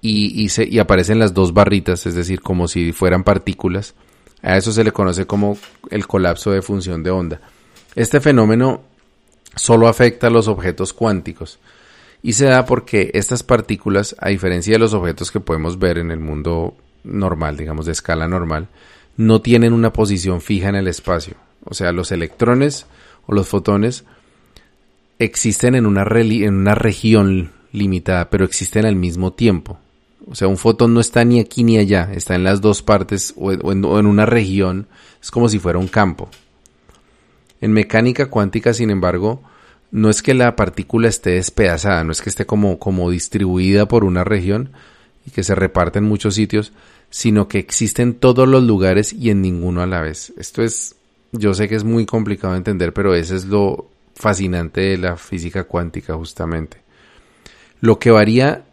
y, 0.00 0.48
aparecen 0.78 1.18
las 1.18 1.34
dos 1.34 1.52
barritas, 1.52 2.06
es 2.06 2.14
decir, 2.14 2.40
como 2.40 2.66
si 2.66 2.92
fueran 2.92 3.24
partículas, 3.24 3.94
a 4.40 4.56
eso 4.56 4.72
se 4.72 4.84
le 4.84 4.92
conoce 4.92 5.26
como 5.26 5.58
el 5.90 6.06
colapso 6.06 6.50
de 6.50 6.62
función 6.62 7.02
de 7.02 7.10
onda. 7.10 7.40
Este 7.96 8.20
fenómeno 8.20 8.82
solo 9.56 9.88
afecta 9.88 10.26
a 10.26 10.30
los 10.30 10.48
objetos 10.48 10.92
cuánticos 10.92 11.58
y 12.22 12.34
se 12.34 12.44
da 12.44 12.66
porque 12.66 13.10
estas 13.14 13.42
partículas, 13.42 14.14
a 14.18 14.28
diferencia 14.28 14.74
de 14.74 14.78
los 14.78 14.92
objetos 14.92 15.30
que 15.30 15.40
podemos 15.40 15.78
ver 15.78 15.96
en 15.96 16.10
el 16.10 16.20
mundo 16.20 16.76
normal, 17.04 17.56
digamos 17.56 17.86
de 17.86 17.92
escala 17.92 18.28
normal, 18.28 18.68
no 19.16 19.40
tienen 19.40 19.72
una 19.72 19.94
posición 19.94 20.42
fija 20.42 20.68
en 20.68 20.74
el 20.74 20.88
espacio. 20.88 21.36
O 21.64 21.72
sea, 21.72 21.90
los 21.92 22.12
electrones 22.12 22.86
o 23.26 23.34
los 23.34 23.48
fotones 23.48 24.04
existen 25.18 25.74
en 25.74 25.86
una, 25.86 26.02
en 26.02 26.54
una 26.54 26.74
región 26.74 27.52
limitada, 27.72 28.28
pero 28.28 28.44
existen 28.44 28.84
al 28.84 28.96
mismo 28.96 29.32
tiempo. 29.32 29.78
O 30.28 30.34
sea, 30.34 30.48
un 30.48 30.58
fotón 30.58 30.92
no 30.92 31.00
está 31.00 31.24
ni 31.24 31.40
aquí 31.40 31.64
ni 31.64 31.78
allá, 31.78 32.10
está 32.12 32.34
en 32.34 32.44
las 32.44 32.60
dos 32.60 32.82
partes 32.82 33.32
o 33.38 33.52
en, 33.52 33.84
o 33.86 33.98
en 33.98 34.06
una 34.06 34.26
región, 34.26 34.86
es 35.22 35.30
como 35.30 35.48
si 35.48 35.58
fuera 35.58 35.78
un 35.78 35.88
campo. 35.88 36.28
En 37.66 37.72
mecánica 37.72 38.26
cuántica, 38.26 38.72
sin 38.72 38.90
embargo, 38.90 39.42
no 39.90 40.08
es 40.08 40.22
que 40.22 40.34
la 40.34 40.54
partícula 40.54 41.08
esté 41.08 41.30
despedazada, 41.30 42.04
no 42.04 42.12
es 42.12 42.22
que 42.22 42.30
esté 42.30 42.46
como, 42.46 42.78
como 42.78 43.10
distribuida 43.10 43.88
por 43.88 44.04
una 44.04 44.22
región 44.22 44.70
y 45.26 45.32
que 45.32 45.42
se 45.42 45.56
reparte 45.56 45.98
en 45.98 46.04
muchos 46.04 46.36
sitios, 46.36 46.72
sino 47.10 47.48
que 47.48 47.58
existen 47.58 48.14
todos 48.14 48.46
los 48.46 48.62
lugares 48.62 49.12
y 49.12 49.30
en 49.30 49.42
ninguno 49.42 49.82
a 49.82 49.86
la 49.88 50.00
vez. 50.00 50.32
Esto 50.36 50.62
es, 50.62 50.94
yo 51.32 51.54
sé 51.54 51.66
que 51.66 51.74
es 51.74 51.82
muy 51.82 52.06
complicado 52.06 52.52
de 52.52 52.58
entender, 52.58 52.92
pero 52.92 53.16
eso 53.16 53.34
es 53.34 53.46
lo 53.46 53.90
fascinante 54.14 54.82
de 54.82 54.98
la 54.98 55.16
física 55.16 55.64
cuántica 55.64 56.14
justamente. 56.14 56.76
Lo 57.80 57.98
que 57.98 58.12
varía 58.12 58.64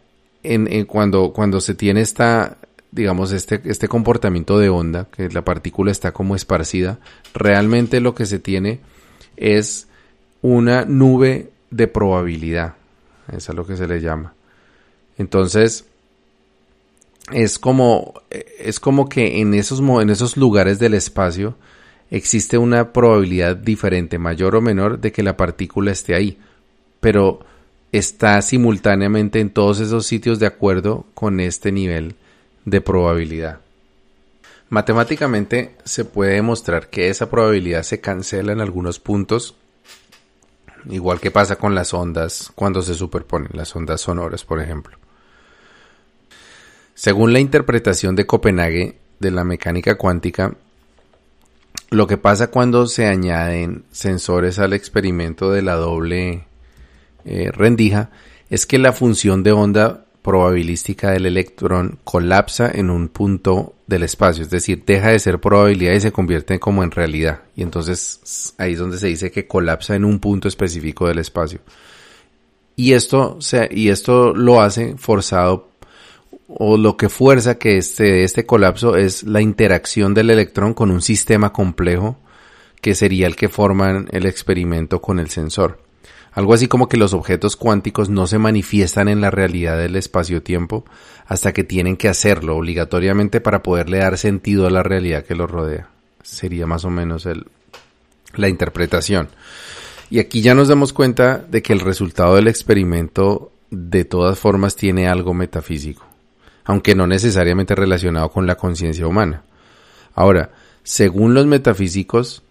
en, 0.44 0.84
cuando, 0.84 1.32
cuando 1.32 1.60
se 1.60 1.74
tiene 1.74 2.00
esta, 2.00 2.58
digamos, 2.94 3.32
este, 3.32 3.60
este 3.64 3.88
comportamiento 3.88 4.58
de 4.58 4.68
onda, 4.68 5.08
que 5.10 5.28
la 5.28 5.44
partícula 5.44 5.90
está 5.90 6.12
como 6.12 6.36
esparcida, 6.36 7.00
realmente 7.34 8.00
lo 8.00 8.14
que 8.14 8.24
se 8.24 8.38
tiene 8.38 8.80
es 9.36 9.88
una 10.42 10.84
nube 10.84 11.50
de 11.70 11.88
probabilidad. 11.88 12.76
Eso 13.32 13.50
es 13.50 13.56
lo 13.56 13.66
que 13.66 13.76
se 13.76 13.88
le 13.88 14.00
llama. 14.00 14.34
Entonces, 15.18 15.86
es 17.32 17.58
como, 17.58 18.14
es 18.30 18.78
como 18.78 19.08
que 19.08 19.40
en 19.40 19.54
esos, 19.54 19.80
en 19.80 20.10
esos 20.10 20.36
lugares 20.36 20.78
del 20.78 20.94
espacio 20.94 21.56
existe 22.10 22.58
una 22.58 22.92
probabilidad 22.92 23.56
diferente, 23.56 24.18
mayor 24.18 24.54
o 24.54 24.60
menor, 24.60 25.00
de 25.00 25.10
que 25.10 25.24
la 25.24 25.36
partícula 25.36 25.90
esté 25.90 26.14
ahí. 26.14 26.38
Pero 27.00 27.40
está 27.90 28.40
simultáneamente 28.40 29.40
en 29.40 29.50
todos 29.50 29.80
esos 29.80 30.06
sitios 30.06 30.38
de 30.38 30.46
acuerdo 30.46 31.06
con 31.14 31.40
este 31.40 31.72
nivel 31.72 32.14
de 32.64 32.80
probabilidad. 32.80 33.60
Matemáticamente 34.68 35.76
se 35.84 36.04
puede 36.04 36.34
demostrar 36.34 36.88
que 36.88 37.08
esa 37.08 37.30
probabilidad 37.30 37.82
se 37.82 38.00
cancela 38.00 38.52
en 38.52 38.60
algunos 38.60 38.98
puntos, 38.98 39.54
igual 40.88 41.20
que 41.20 41.30
pasa 41.30 41.56
con 41.56 41.74
las 41.74 41.94
ondas 41.94 42.50
cuando 42.54 42.82
se 42.82 42.94
superponen, 42.94 43.50
las 43.52 43.74
ondas 43.76 44.00
sonoras, 44.00 44.44
por 44.44 44.60
ejemplo. 44.60 44.96
Según 46.94 47.32
la 47.32 47.40
interpretación 47.40 48.16
de 48.16 48.26
Copenhague 48.26 48.98
de 49.18 49.30
la 49.30 49.44
mecánica 49.44 49.96
cuántica, 49.96 50.54
lo 51.90 52.06
que 52.06 52.16
pasa 52.16 52.50
cuando 52.50 52.86
se 52.86 53.06
añaden 53.06 53.84
sensores 53.92 54.58
al 54.58 54.72
experimento 54.72 55.50
de 55.50 55.62
la 55.62 55.74
doble 55.74 56.46
eh, 57.24 57.50
rendija 57.52 58.10
es 58.50 58.66
que 58.66 58.78
la 58.78 58.92
función 58.92 59.42
de 59.42 59.52
onda 59.52 60.03
probabilística 60.24 61.10
del 61.10 61.26
electrón 61.26 61.98
colapsa 62.02 62.70
en 62.72 62.88
un 62.88 63.08
punto 63.08 63.74
del 63.86 64.04
espacio, 64.04 64.42
es 64.42 64.48
decir, 64.48 64.82
deja 64.86 65.10
de 65.10 65.18
ser 65.18 65.38
probabilidad 65.38 65.92
y 65.92 66.00
se 66.00 66.12
convierte 66.12 66.58
como 66.58 66.82
en 66.82 66.90
realidad. 66.90 67.42
Y 67.54 67.62
entonces 67.62 68.54
ahí 68.56 68.72
es 68.72 68.78
donde 68.78 68.96
se 68.96 69.08
dice 69.08 69.30
que 69.30 69.46
colapsa 69.46 69.94
en 69.94 70.06
un 70.06 70.20
punto 70.20 70.48
específico 70.48 71.06
del 71.06 71.18
espacio. 71.18 71.60
Y 72.74 72.94
esto, 72.94 73.38
y 73.70 73.90
esto 73.90 74.34
lo 74.34 74.62
hace 74.62 74.96
forzado 74.96 75.68
o 76.48 76.78
lo 76.78 76.96
que 76.96 77.10
fuerza 77.10 77.58
que 77.58 77.76
este, 77.76 78.24
este 78.24 78.46
colapso 78.46 78.96
es 78.96 79.24
la 79.24 79.42
interacción 79.42 80.14
del 80.14 80.30
electrón 80.30 80.72
con 80.72 80.90
un 80.90 81.02
sistema 81.02 81.52
complejo 81.52 82.16
que 82.80 82.94
sería 82.94 83.26
el 83.26 83.36
que 83.36 83.50
forman 83.50 84.08
el 84.10 84.24
experimento 84.24 85.02
con 85.02 85.18
el 85.18 85.28
sensor. 85.28 85.83
Algo 86.34 86.52
así 86.52 86.66
como 86.66 86.88
que 86.88 86.96
los 86.96 87.14
objetos 87.14 87.56
cuánticos 87.56 88.10
no 88.10 88.26
se 88.26 88.38
manifiestan 88.38 89.08
en 89.08 89.20
la 89.20 89.30
realidad 89.30 89.78
del 89.78 89.94
espacio-tiempo 89.94 90.84
hasta 91.26 91.52
que 91.52 91.62
tienen 91.62 91.96
que 91.96 92.08
hacerlo 92.08 92.56
obligatoriamente 92.56 93.40
para 93.40 93.62
poderle 93.62 93.98
dar 93.98 94.18
sentido 94.18 94.66
a 94.66 94.70
la 94.70 94.82
realidad 94.82 95.24
que 95.24 95.36
los 95.36 95.48
rodea. 95.48 95.88
Sería 96.22 96.66
más 96.66 96.84
o 96.84 96.90
menos 96.90 97.26
el, 97.26 97.46
la 98.34 98.48
interpretación. 98.48 99.28
Y 100.10 100.18
aquí 100.18 100.42
ya 100.42 100.54
nos 100.54 100.68
damos 100.68 100.92
cuenta 100.92 101.38
de 101.38 101.62
que 101.62 101.72
el 101.72 101.80
resultado 101.80 102.34
del 102.34 102.48
experimento 102.48 103.52
de 103.70 104.04
todas 104.04 104.38
formas 104.38 104.74
tiene 104.76 105.08
algo 105.08 105.34
metafísico, 105.34 106.04
aunque 106.64 106.94
no 106.94 107.06
necesariamente 107.06 107.74
relacionado 107.74 108.30
con 108.30 108.46
la 108.46 108.56
conciencia 108.56 109.06
humana. 109.06 109.44
Ahora, 110.14 110.50
según 110.82 111.32
los 111.34 111.46
metafísicos, 111.46 112.42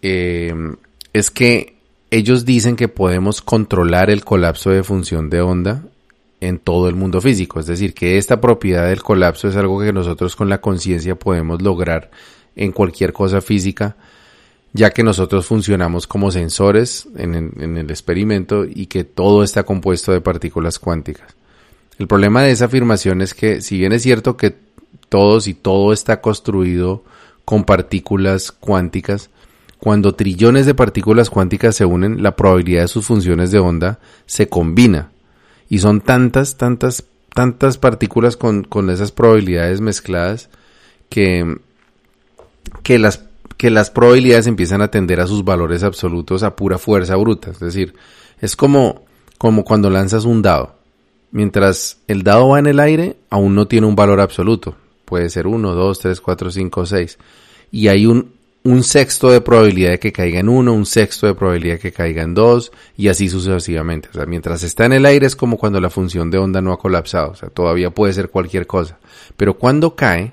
eh, 0.00 0.52
es 1.12 1.30
que 1.30 1.76
ellos 2.12 2.44
dicen 2.44 2.76
que 2.76 2.88
podemos 2.88 3.40
controlar 3.40 4.10
el 4.10 4.22
colapso 4.22 4.68
de 4.68 4.82
función 4.82 5.30
de 5.30 5.40
onda 5.40 5.82
en 6.42 6.58
todo 6.58 6.90
el 6.90 6.94
mundo 6.94 7.22
físico, 7.22 7.58
es 7.58 7.64
decir, 7.64 7.94
que 7.94 8.18
esta 8.18 8.38
propiedad 8.38 8.86
del 8.86 9.02
colapso 9.02 9.48
es 9.48 9.56
algo 9.56 9.80
que 9.80 9.94
nosotros 9.94 10.36
con 10.36 10.50
la 10.50 10.60
conciencia 10.60 11.14
podemos 11.14 11.62
lograr 11.62 12.10
en 12.54 12.72
cualquier 12.72 13.14
cosa 13.14 13.40
física, 13.40 13.96
ya 14.74 14.90
que 14.90 15.02
nosotros 15.02 15.46
funcionamos 15.46 16.06
como 16.06 16.30
sensores 16.30 17.08
en, 17.16 17.78
el 17.78 17.90
experimento 17.90 18.66
y 18.66 18.86
que 18.86 19.04
todo 19.04 19.42
está 19.42 19.62
compuesto 19.62 20.12
de 20.12 20.20
partículas 20.20 20.78
cuánticas. 20.78 21.34
El 21.98 22.08
problema 22.08 22.42
de 22.42 22.50
esa 22.50 22.66
afirmación 22.66 23.22
es 23.22 23.32
que 23.32 23.62
si 23.62 23.78
bien 23.78 23.92
es 23.92 24.02
cierto 24.02 24.36
que 24.36 24.54
todos 25.08 25.48
y 25.48 25.54
todo 25.54 25.94
está 25.94 26.20
construido 26.20 27.04
con 27.46 27.64
partículas 27.64 28.52
cuánticas, 28.52 29.30
cuando 29.82 30.14
trillones 30.14 30.64
de 30.64 30.76
partículas 30.76 31.28
cuánticas 31.28 31.74
se 31.74 31.84
unen, 31.84 32.22
la 32.22 32.36
probabilidad 32.36 32.82
de 32.82 32.86
sus 32.88 33.04
funciones 33.04 33.50
de 33.50 33.58
onda 33.58 33.98
se 34.26 34.48
combina. 34.48 35.10
Y 35.68 35.80
son 35.80 36.00
tantas, 36.00 36.56
tantas, 36.56 37.02
tantas 37.34 37.78
partículas 37.78 38.36
con, 38.36 38.64
esas 38.90 39.10
probabilidades 39.10 39.80
mezcladas 39.80 40.50
que, 41.08 41.56
que, 42.84 43.00
las, 43.00 43.24
que 43.56 43.70
las 43.70 43.90
probabilidades 43.90 44.46
empiezan 44.46 44.82
a 44.82 44.88
tender 44.92 45.18
a 45.18 45.26
sus 45.26 45.44
valores 45.44 45.82
absolutos 45.82 46.44
a 46.44 46.54
pura 46.54 46.78
fuerza 46.78 47.16
bruta. 47.16 47.50
Es 47.50 47.58
decir, 47.58 47.92
es 48.40 48.54
como, 48.54 49.02
como 49.36 49.64
cuando 49.64 49.90
lanzas 49.90 50.26
un 50.26 50.42
dado. 50.42 50.76
Mientras 51.32 51.98
el 52.06 52.22
dado 52.22 52.50
va 52.50 52.60
en 52.60 52.68
el 52.68 52.78
aire, 52.78 53.16
aún 53.30 53.56
no 53.56 53.66
tiene 53.66 53.88
un 53.88 53.96
valor 53.96 54.20
absoluto. 54.20 54.76
Puede 55.04 55.28
ser 55.28 55.48
1, 55.48 55.74
2, 55.74 55.98
3, 55.98 56.20
4, 56.20 56.50
5, 56.52 56.86
6. 56.86 57.18
Y 57.72 57.88
hay 57.88 58.06
un 58.06 58.41
un 58.64 58.84
sexto 58.84 59.30
de 59.30 59.40
probabilidad 59.40 59.90
de 59.90 59.98
que 59.98 60.12
caiga 60.12 60.38
en 60.38 60.48
uno, 60.48 60.72
un 60.72 60.86
sexto 60.86 61.26
de 61.26 61.34
probabilidad 61.34 61.74
de 61.74 61.80
que 61.80 61.92
caiga 61.92 62.22
en 62.22 62.34
dos, 62.34 62.70
y 62.96 63.08
así 63.08 63.28
sucesivamente. 63.28 64.08
O 64.10 64.12
sea, 64.12 64.26
mientras 64.26 64.62
está 64.62 64.86
en 64.86 64.92
el 64.92 65.06
aire 65.06 65.26
es 65.26 65.34
como 65.34 65.58
cuando 65.58 65.80
la 65.80 65.90
función 65.90 66.30
de 66.30 66.38
onda 66.38 66.60
no 66.60 66.72
ha 66.72 66.78
colapsado, 66.78 67.32
o 67.32 67.34
sea, 67.34 67.48
todavía 67.48 67.90
puede 67.90 68.12
ser 68.12 68.28
cualquier 68.28 68.66
cosa. 68.66 68.98
Pero 69.36 69.58
cuando 69.58 69.96
cae, 69.96 70.32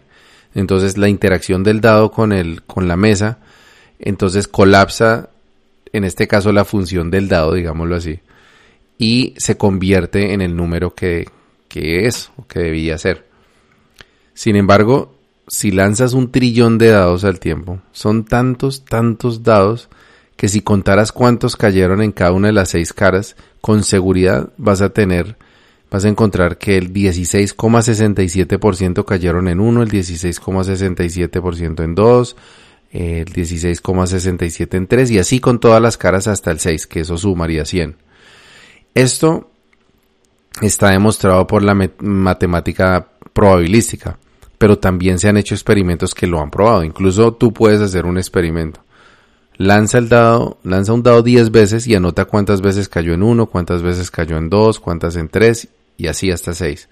entonces 0.53 0.97
la 0.97 1.09
interacción 1.09 1.63
del 1.63 1.81
dado 1.81 2.11
con 2.11 2.31
el, 2.31 2.63
con 2.63 2.87
la 2.87 2.97
mesa, 2.97 3.39
entonces 3.97 4.47
colapsa, 4.47 5.29
en 5.91 6.03
este 6.03 6.27
caso 6.27 6.51
la 6.51 6.65
función 6.65 7.09
del 7.09 7.29
dado, 7.29 7.53
digámoslo 7.53 7.95
así, 7.95 8.19
y 8.99 9.33
se 9.37 9.57
convierte 9.57 10.33
en 10.33 10.41
el 10.41 10.55
número 10.55 10.93
que, 10.93 11.27
que 11.67 12.05
es 12.05 12.31
o 12.37 12.45
que 12.45 12.59
debía 12.59 12.97
ser. 12.99 13.25
Sin 14.35 14.55
embargo, 14.55 15.18
si 15.49 15.71
lanzas 15.71 16.13
un 16.13 16.31
trillón 16.31 16.77
de 16.77 16.89
dados 16.89 17.23
al 17.23 17.39
tiempo, 17.39 17.79
son 17.91 18.23
tantos, 18.23 18.85
tantos 18.85 19.41
dados 19.43 19.89
que 20.37 20.47
si 20.47 20.61
contaras 20.61 21.11
cuántos 21.11 21.55
cayeron 21.57 22.03
en 22.03 22.11
cada 22.11 22.31
una 22.31 22.47
de 22.47 22.53
las 22.53 22.69
seis 22.69 22.93
caras, 22.93 23.35
con 23.59 23.83
seguridad 23.83 24.49
vas 24.57 24.81
a 24.81 24.91
tener, 24.91 25.37
vas 25.91 26.05
a 26.05 26.09
encontrar 26.09 26.59
que 26.59 26.77
el 26.77 26.93
16,67% 26.93 29.05
cayeron 29.05 29.47
en 29.47 29.59
uno, 29.59 29.81
el 29.81 29.89
16,67% 29.89 31.83
en 31.83 31.95
dos, 31.95 32.35
el 32.91 33.25
16,67 33.25 34.77
en 34.77 34.85
tres 34.87 35.09
y 35.11 35.19
así 35.19 35.39
con 35.39 35.59
todas 35.59 35.79
las 35.81 35.97
caras 35.97 36.27
hasta 36.27 36.51
el 36.51 36.59
6, 36.59 36.85
que 36.87 37.01
eso 37.01 37.17
sumaría 37.17 37.65
100. 37.65 37.97
Esto 38.93 39.49
está 40.61 40.91
demostrado 40.91 41.45
por 41.47 41.63
la 41.63 41.73
matemática 41.99 43.07
probabilística 43.33 44.19
pero 44.59 44.77
también 44.77 45.17
se 45.17 45.29
han 45.29 45.37
hecho 45.37 45.55
experimentos 45.55 46.13
que 46.13 46.27
lo 46.27 46.39
han 46.41 46.51
probado. 46.51 46.83
Incluso 46.83 47.33
tú 47.33 47.51
puedes 47.51 47.81
hacer 47.81 48.05
un 48.05 48.17
experimento. 48.17 48.81
Lanza 49.57 49.97
el 49.97 50.09
dado, 50.09 50.59
lanza 50.63 50.93
un 50.93 51.01
dado 51.01 51.23
10 51.23 51.49
veces 51.51 51.87
y 51.87 51.95
anota 51.95 52.25
cuántas 52.25 52.61
veces 52.61 52.87
cayó 52.87 53.13
en 53.13 53.23
1, 53.23 53.47
cuántas 53.47 53.81
veces 53.81 54.11
cayó 54.11 54.37
en 54.37 54.49
2, 54.49 54.79
cuántas 54.79 55.15
en 55.15 55.29
3 55.29 55.69
y 55.97 56.07
así 56.07 56.29
hasta 56.29 56.53
6. 56.53 56.89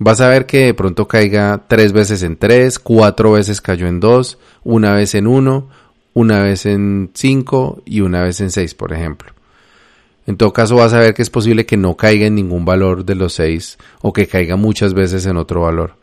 Vas 0.00 0.20
a 0.20 0.28
ver 0.28 0.44
que 0.44 0.66
de 0.66 0.74
pronto 0.74 1.06
caiga 1.06 1.64
3 1.68 1.92
veces 1.92 2.24
en 2.24 2.36
3, 2.36 2.80
4 2.80 3.32
veces 3.32 3.60
cayó 3.60 3.86
en 3.86 4.00
2, 4.00 4.38
una 4.64 4.92
vez 4.92 5.14
en 5.14 5.28
1, 5.28 5.68
una 6.14 6.42
vez 6.42 6.66
en 6.66 7.10
5 7.14 7.82
y 7.84 8.00
una 8.00 8.22
vez 8.22 8.40
en 8.40 8.50
6, 8.50 8.74
por 8.74 8.92
ejemplo. 8.92 9.32
En 10.26 10.36
todo 10.36 10.52
caso 10.52 10.76
vas 10.76 10.94
a 10.94 10.98
ver 10.98 11.14
que 11.14 11.22
es 11.22 11.30
posible 11.30 11.64
que 11.64 11.76
no 11.76 11.96
caiga 11.96 12.26
en 12.26 12.34
ningún 12.34 12.64
valor 12.64 13.04
de 13.04 13.14
los 13.14 13.34
6 13.34 13.78
o 14.02 14.12
que 14.12 14.26
caiga 14.26 14.56
muchas 14.56 14.94
veces 14.94 15.26
en 15.26 15.36
otro 15.36 15.62
valor. 15.62 15.96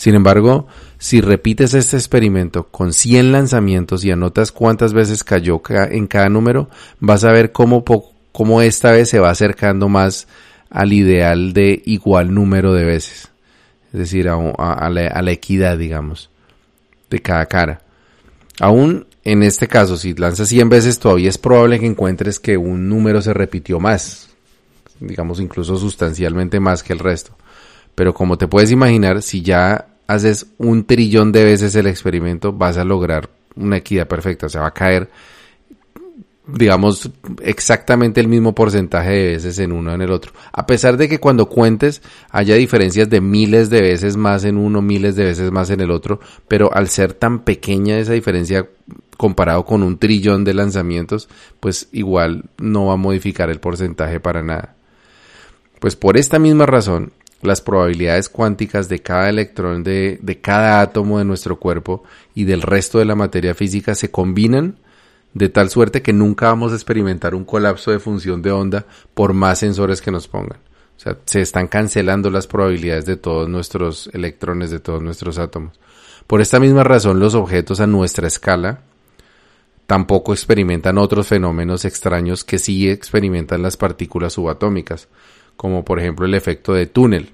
Sin 0.00 0.14
embargo, 0.14 0.66
si 0.96 1.20
repites 1.20 1.74
este 1.74 1.98
experimento 1.98 2.68
con 2.68 2.94
100 2.94 3.32
lanzamientos 3.32 4.02
y 4.02 4.10
anotas 4.10 4.50
cuántas 4.50 4.94
veces 4.94 5.24
cayó 5.24 5.60
en 5.68 6.06
cada 6.06 6.30
número, 6.30 6.70
vas 7.00 7.22
a 7.24 7.32
ver 7.32 7.52
cómo, 7.52 7.84
cómo 8.32 8.62
esta 8.62 8.92
vez 8.92 9.10
se 9.10 9.18
va 9.18 9.28
acercando 9.28 9.90
más 9.90 10.26
al 10.70 10.94
ideal 10.94 11.52
de 11.52 11.82
igual 11.84 12.32
número 12.32 12.72
de 12.72 12.86
veces. 12.86 13.28
Es 13.92 14.00
decir, 14.00 14.30
a, 14.30 14.88
la, 14.88 15.32
equidad, 15.32 15.76
digamos, 15.76 16.30
de 17.10 17.20
cada 17.20 17.44
cara. 17.44 17.82
Aún 18.58 19.06
en 19.22 19.42
este 19.42 19.68
caso, 19.68 19.98
si 19.98 20.14
lanzas 20.14 20.48
100 20.48 20.70
veces, 20.70 20.98
todavía 20.98 21.28
es 21.28 21.36
probable 21.36 21.78
que 21.78 21.84
encuentres 21.84 22.40
que 22.40 22.56
un 22.56 22.88
número 22.88 23.20
se 23.20 23.34
repitió 23.34 23.78
más, 23.80 24.30
digamos 24.98 25.40
incluso 25.40 25.76
sustancialmente 25.76 26.58
más 26.58 26.82
que 26.82 26.94
el 26.94 27.00
resto. 27.00 27.36
Pero 27.94 28.14
como 28.14 28.38
te 28.38 28.48
puedes 28.48 28.70
imaginar, 28.70 29.22
si 29.22 29.42
ya 29.42 29.86
haces 30.06 30.46
un 30.58 30.84
trillón 30.84 31.32
de 31.32 31.44
veces 31.44 31.74
el 31.74 31.86
experimento, 31.86 32.52
vas 32.52 32.76
a 32.76 32.84
lograr 32.84 33.30
una 33.56 33.76
equidad 33.76 34.08
perfecta. 34.08 34.46
O 34.46 34.48
sea, 34.48 34.62
va 34.62 34.68
a 34.68 34.74
caer, 34.74 35.08
digamos, 36.46 37.10
exactamente 37.42 38.20
el 38.20 38.26
mismo 38.26 38.54
porcentaje 38.54 39.10
de 39.10 39.26
veces 39.34 39.58
en 39.60 39.72
uno 39.72 39.94
en 39.94 40.02
el 40.02 40.10
otro. 40.10 40.32
A 40.52 40.66
pesar 40.66 40.96
de 40.96 41.08
que 41.08 41.20
cuando 41.20 41.46
cuentes 41.46 42.02
haya 42.30 42.56
diferencias 42.56 43.08
de 43.08 43.20
miles 43.20 43.70
de 43.70 43.82
veces 43.82 44.16
más 44.16 44.44
en 44.44 44.56
uno, 44.56 44.82
miles 44.82 45.14
de 45.14 45.24
veces 45.24 45.52
más 45.52 45.70
en 45.70 45.80
el 45.80 45.90
otro, 45.90 46.20
pero 46.48 46.74
al 46.74 46.88
ser 46.88 47.12
tan 47.12 47.40
pequeña 47.40 47.98
esa 47.98 48.12
diferencia 48.12 48.66
comparado 49.16 49.64
con 49.66 49.82
un 49.82 49.98
trillón 49.98 50.44
de 50.44 50.54
lanzamientos, 50.54 51.28
pues 51.60 51.88
igual 51.92 52.46
no 52.58 52.86
va 52.86 52.94
a 52.94 52.96
modificar 52.96 53.50
el 53.50 53.60
porcentaje 53.60 54.18
para 54.18 54.42
nada. 54.42 54.74
Pues 55.78 55.94
por 55.94 56.16
esta 56.16 56.38
misma 56.38 56.66
razón, 56.66 57.12
las 57.42 57.60
probabilidades 57.60 58.28
cuánticas 58.28 58.88
de 58.88 59.00
cada 59.00 59.28
electrón 59.28 59.82
de, 59.82 60.18
de, 60.20 60.40
cada 60.40 60.80
átomo 60.80 61.18
de 61.18 61.24
nuestro 61.24 61.58
cuerpo 61.58 62.04
y 62.34 62.44
del 62.44 62.62
resto 62.62 62.98
de 62.98 63.04
la 63.06 63.14
materia 63.14 63.54
física 63.54 63.94
se 63.94 64.10
combinan 64.10 64.76
de 65.32 65.48
tal 65.48 65.70
suerte 65.70 66.02
que 66.02 66.12
nunca 66.12 66.46
vamos 66.46 66.72
a 66.72 66.74
experimentar 66.74 67.34
un 67.34 67.44
colapso 67.44 67.90
de 67.90 67.98
función 67.98 68.42
de 68.42 68.50
onda 68.50 68.86
por 69.14 69.32
más 69.32 69.58
sensores 69.58 70.00
que 70.00 70.10
nos 70.10 70.28
pongan. 70.28 70.58
O 70.96 71.02
sea, 71.02 71.16
se 71.24 71.40
están 71.40 71.68
cancelando 71.68 72.30
las 72.30 72.46
probabilidades 72.46 73.06
de 73.06 73.16
todos 73.16 73.48
nuestros 73.48 74.10
electrones, 74.12 74.70
de 74.70 74.80
todos 74.80 75.00
nuestros 75.00 75.38
átomos. 75.38 75.78
Por 76.26 76.40
esta 76.40 76.60
misma 76.60 76.84
razón, 76.84 77.20
los 77.20 77.34
objetos 77.34 77.80
a 77.80 77.86
nuestra 77.86 78.26
escala 78.26 78.80
tampoco 79.86 80.32
experimentan 80.32 80.98
otros 80.98 81.28
fenómenos 81.28 81.84
extraños 81.84 82.44
que 82.44 82.58
sí 82.58 82.88
experimentan 82.88 83.62
las 83.62 83.76
partículas 83.76 84.34
subatómicas, 84.34 85.08
como 85.56 85.84
por 85.84 85.98
ejemplo 85.98 86.26
el 86.26 86.34
efecto 86.34 86.72
de 86.72 86.86
túnel, 86.86 87.30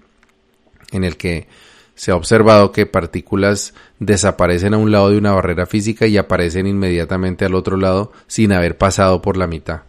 en 0.93 1.05
el 1.05 1.17
que 1.17 1.47
se 1.95 2.11
ha 2.11 2.17
observado 2.17 2.73
que 2.73 2.87
partículas 2.87 3.73
desaparecen 3.99 4.75
a 4.75 4.79
un 4.79 4.93
lado 4.93 5.11
de 5.11 5.19
una 5.19 5.33
barrera 5.33 5.67
física 5.67 6.07
y 6.07 6.19
aparecen 6.19 6.67
inmediatamente 6.67 7.47
al 7.47 7.55
otro 7.55 7.77
lado 7.79 8.13
sin 8.27 8.53
haber 8.53 8.77
pasado 8.77 9.23
por 9.23 9.37
la 9.37 9.47
mitad. 9.47 9.83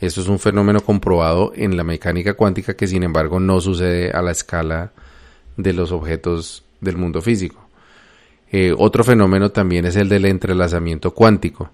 Esto 0.00 0.22
es 0.22 0.28
un 0.28 0.38
fenómeno 0.38 0.80
comprobado 0.80 1.52
en 1.54 1.76
la 1.76 1.84
mecánica 1.84 2.34
cuántica 2.34 2.74
que 2.74 2.86
sin 2.86 3.02
embargo 3.02 3.40
no 3.40 3.60
sucede 3.60 4.10
a 4.10 4.22
la 4.22 4.32
escala 4.32 4.92
de 5.56 5.72
los 5.72 5.92
objetos 5.92 6.64
del 6.80 6.96
mundo 6.96 7.20
físico. 7.20 7.68
Eh, 8.50 8.74
otro 8.76 9.04
fenómeno 9.04 9.50
también 9.50 9.84
es 9.84 9.96
el 9.96 10.08
del 10.08 10.24
entrelazamiento 10.24 11.12
cuántico 11.12 11.70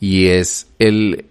y 0.00 0.26
es 0.28 0.66
el 0.78 1.26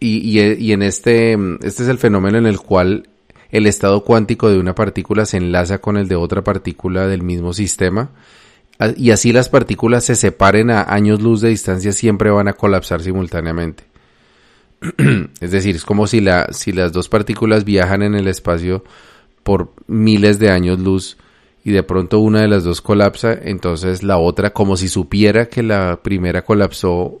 y, 0.00 0.40
y, 0.40 0.72
en 0.72 0.82
este 0.82 1.32
este 1.62 1.82
es 1.82 1.88
el 1.88 1.98
fenómeno 1.98 2.38
en 2.38 2.46
el 2.46 2.58
cual 2.58 3.08
el 3.50 3.66
estado 3.66 4.04
cuántico 4.04 4.48
de 4.50 4.58
una 4.58 4.74
partícula 4.74 5.26
se 5.26 5.38
enlaza 5.38 5.78
con 5.78 5.96
el 5.96 6.08
de 6.08 6.16
otra 6.16 6.44
partícula 6.44 7.06
del 7.08 7.22
mismo 7.22 7.52
sistema 7.52 8.10
y 8.96 9.10
así 9.10 9.32
las 9.32 9.48
partículas 9.48 10.04
se 10.04 10.14
separen 10.14 10.70
a 10.70 10.82
años 10.82 11.20
luz 11.20 11.40
de 11.40 11.48
distancia 11.48 11.92
siempre 11.92 12.30
van 12.30 12.48
a 12.48 12.52
colapsar 12.52 13.02
simultáneamente. 13.02 13.84
es 15.40 15.50
decir, 15.50 15.74
es 15.74 15.84
como 15.84 16.06
si, 16.06 16.20
la, 16.20 16.52
si 16.52 16.70
las 16.70 16.92
dos 16.92 17.08
partículas 17.08 17.64
viajan 17.64 18.02
en 18.02 18.14
el 18.14 18.28
espacio 18.28 18.84
por 19.42 19.72
miles 19.88 20.38
de 20.38 20.50
años 20.50 20.78
luz 20.78 21.16
y 21.64 21.72
de 21.72 21.82
pronto 21.82 22.20
una 22.20 22.40
de 22.40 22.48
las 22.48 22.62
dos 22.62 22.80
colapsa, 22.80 23.32
entonces 23.32 24.04
la 24.04 24.18
otra, 24.18 24.50
como 24.50 24.76
si 24.76 24.88
supiera 24.88 25.46
que 25.46 25.64
la 25.64 25.98
primera 26.00 26.44
colapsó 26.44 27.20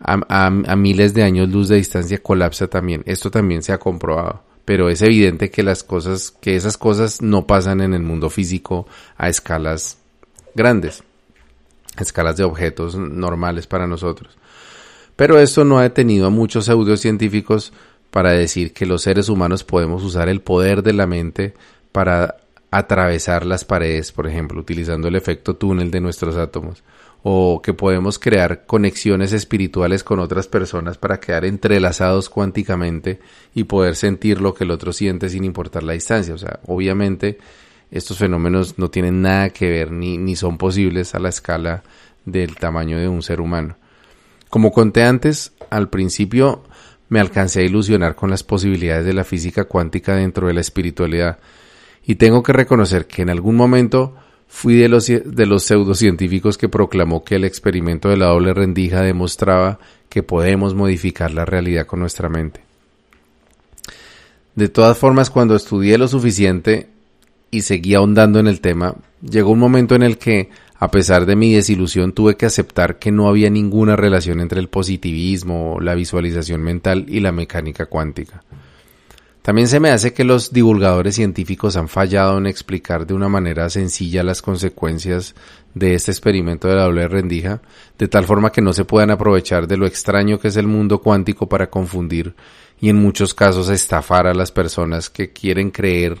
a, 0.00 0.50
miles 0.76 1.14
de 1.14 1.22
años 1.22 1.48
luz 1.48 1.68
de 1.68 1.76
distancia, 1.76 2.18
colapsa 2.18 2.68
también. 2.68 3.02
Esto 3.06 3.30
también 3.30 3.62
se 3.62 3.72
ha 3.72 3.78
comprobado. 3.78 4.42
Pero 4.64 4.90
es 4.90 5.02
evidente 5.02 5.50
que 5.50 5.62
las 5.62 5.82
cosas, 5.82 6.30
que 6.30 6.56
esas 6.56 6.76
cosas 6.76 7.22
no 7.22 7.46
pasan 7.46 7.80
en 7.80 7.94
el 7.94 8.02
mundo 8.02 8.28
físico 8.28 8.86
a 9.16 9.28
escalas 9.28 9.98
grandes, 10.54 11.02
a 11.96 12.02
escalas 12.02 12.36
de 12.36 12.44
objetos 12.44 12.94
normales 12.96 13.66
para 13.66 13.86
nosotros. 13.86 14.36
Pero 15.16 15.38
esto 15.40 15.64
no 15.64 15.78
ha 15.78 15.82
detenido 15.82 16.26
a 16.26 16.30
muchos 16.30 16.66
pseudocientíficos 16.66 17.72
para 18.10 18.32
decir 18.32 18.72
que 18.72 18.86
los 18.86 19.02
seres 19.02 19.28
humanos 19.28 19.64
podemos 19.64 20.04
usar 20.04 20.28
el 20.28 20.40
poder 20.40 20.82
de 20.82 20.92
la 20.92 21.06
mente 21.06 21.54
para 21.92 22.36
atravesar 22.70 23.46
las 23.46 23.64
paredes, 23.64 24.12
por 24.12 24.26
ejemplo, 24.26 24.60
utilizando 24.60 25.08
el 25.08 25.16
efecto 25.16 25.56
túnel 25.56 25.90
de 25.90 26.00
nuestros 26.00 26.36
átomos, 26.36 26.82
o 27.30 27.60
que 27.60 27.74
podemos 27.74 28.18
crear 28.18 28.64
conexiones 28.64 29.34
espirituales 29.34 30.02
con 30.02 30.18
otras 30.18 30.48
personas 30.48 30.96
para 30.96 31.20
quedar 31.20 31.44
entrelazados 31.44 32.30
cuánticamente 32.30 33.20
y 33.54 33.64
poder 33.64 33.96
sentir 33.96 34.40
lo 34.40 34.54
que 34.54 34.64
el 34.64 34.70
otro 34.70 34.94
siente 34.94 35.28
sin 35.28 35.44
importar 35.44 35.82
la 35.82 35.92
distancia. 35.92 36.32
O 36.32 36.38
sea, 36.38 36.60
obviamente 36.66 37.36
estos 37.90 38.16
fenómenos 38.16 38.78
no 38.78 38.88
tienen 38.88 39.20
nada 39.20 39.50
que 39.50 39.68
ver 39.68 39.92
ni, 39.92 40.16
ni 40.16 40.36
son 40.36 40.56
posibles 40.56 41.14
a 41.14 41.18
la 41.18 41.28
escala 41.28 41.82
del 42.24 42.56
tamaño 42.56 42.98
de 42.98 43.08
un 43.08 43.22
ser 43.22 43.42
humano. 43.42 43.76
Como 44.48 44.72
conté 44.72 45.02
antes, 45.02 45.52
al 45.68 45.90
principio 45.90 46.64
me 47.10 47.20
alcancé 47.20 47.60
a 47.60 47.64
ilusionar 47.64 48.14
con 48.14 48.30
las 48.30 48.42
posibilidades 48.42 49.04
de 49.04 49.12
la 49.12 49.24
física 49.24 49.64
cuántica 49.64 50.16
dentro 50.16 50.46
de 50.46 50.54
la 50.54 50.62
espiritualidad, 50.62 51.38
y 52.06 52.14
tengo 52.14 52.42
que 52.42 52.54
reconocer 52.54 53.06
que 53.06 53.20
en 53.20 53.28
algún 53.28 53.54
momento 53.54 54.14
fui 54.48 54.74
de 54.74 54.88
los, 54.88 55.06
de 55.06 55.46
los 55.46 55.62
pseudocientíficos 55.62 56.58
que 56.58 56.68
proclamó 56.68 57.22
que 57.22 57.36
el 57.36 57.44
experimento 57.44 58.08
de 58.08 58.16
la 58.16 58.26
doble 58.26 58.54
rendija 58.54 59.02
demostraba 59.02 59.78
que 60.08 60.22
podemos 60.22 60.74
modificar 60.74 61.32
la 61.32 61.44
realidad 61.44 61.86
con 61.86 62.00
nuestra 62.00 62.28
mente. 62.28 62.60
De 64.54 64.68
todas 64.68 64.98
formas, 64.98 65.30
cuando 65.30 65.54
estudié 65.54 65.98
lo 65.98 66.08
suficiente 66.08 66.88
y 67.50 67.60
seguí 67.60 67.94
ahondando 67.94 68.40
en 68.40 68.48
el 68.48 68.60
tema, 68.60 68.96
llegó 69.22 69.50
un 69.50 69.60
momento 69.60 69.94
en 69.94 70.02
el 70.02 70.18
que 70.18 70.50
a 70.80 70.90
pesar 70.90 71.26
de 71.26 71.34
mi 71.34 71.52
desilusión, 71.52 72.12
tuve 72.12 72.36
que 72.36 72.46
aceptar 72.46 72.98
que 72.98 73.10
no 73.10 73.28
había 73.28 73.50
ninguna 73.50 73.96
relación 73.96 74.40
entre 74.40 74.60
el 74.60 74.68
positivismo, 74.68 75.78
la 75.80 75.94
visualización 75.94 76.62
mental 76.62 77.06
y 77.08 77.18
la 77.18 77.32
mecánica 77.32 77.86
cuántica. 77.86 78.44
También 79.48 79.66
se 79.66 79.80
me 79.80 79.88
hace 79.88 80.12
que 80.12 80.24
los 80.24 80.52
divulgadores 80.52 81.14
científicos 81.14 81.78
han 81.78 81.88
fallado 81.88 82.36
en 82.36 82.46
explicar 82.46 83.06
de 83.06 83.14
una 83.14 83.30
manera 83.30 83.70
sencilla 83.70 84.22
las 84.22 84.42
consecuencias 84.42 85.34
de 85.72 85.94
este 85.94 86.10
experimento 86.10 86.68
de 86.68 86.74
la 86.74 86.82
doble 86.82 87.08
rendija, 87.08 87.62
de 87.96 88.08
tal 88.08 88.26
forma 88.26 88.52
que 88.52 88.60
no 88.60 88.74
se 88.74 88.84
puedan 88.84 89.10
aprovechar 89.10 89.66
de 89.66 89.78
lo 89.78 89.86
extraño 89.86 90.38
que 90.38 90.48
es 90.48 90.58
el 90.58 90.66
mundo 90.66 91.00
cuántico 91.00 91.48
para 91.48 91.70
confundir 91.70 92.34
y 92.78 92.90
en 92.90 92.96
muchos 92.96 93.32
casos 93.32 93.70
estafar 93.70 94.26
a 94.26 94.34
las 94.34 94.52
personas 94.52 95.08
que 95.08 95.32
quieren 95.32 95.70
creer 95.70 96.20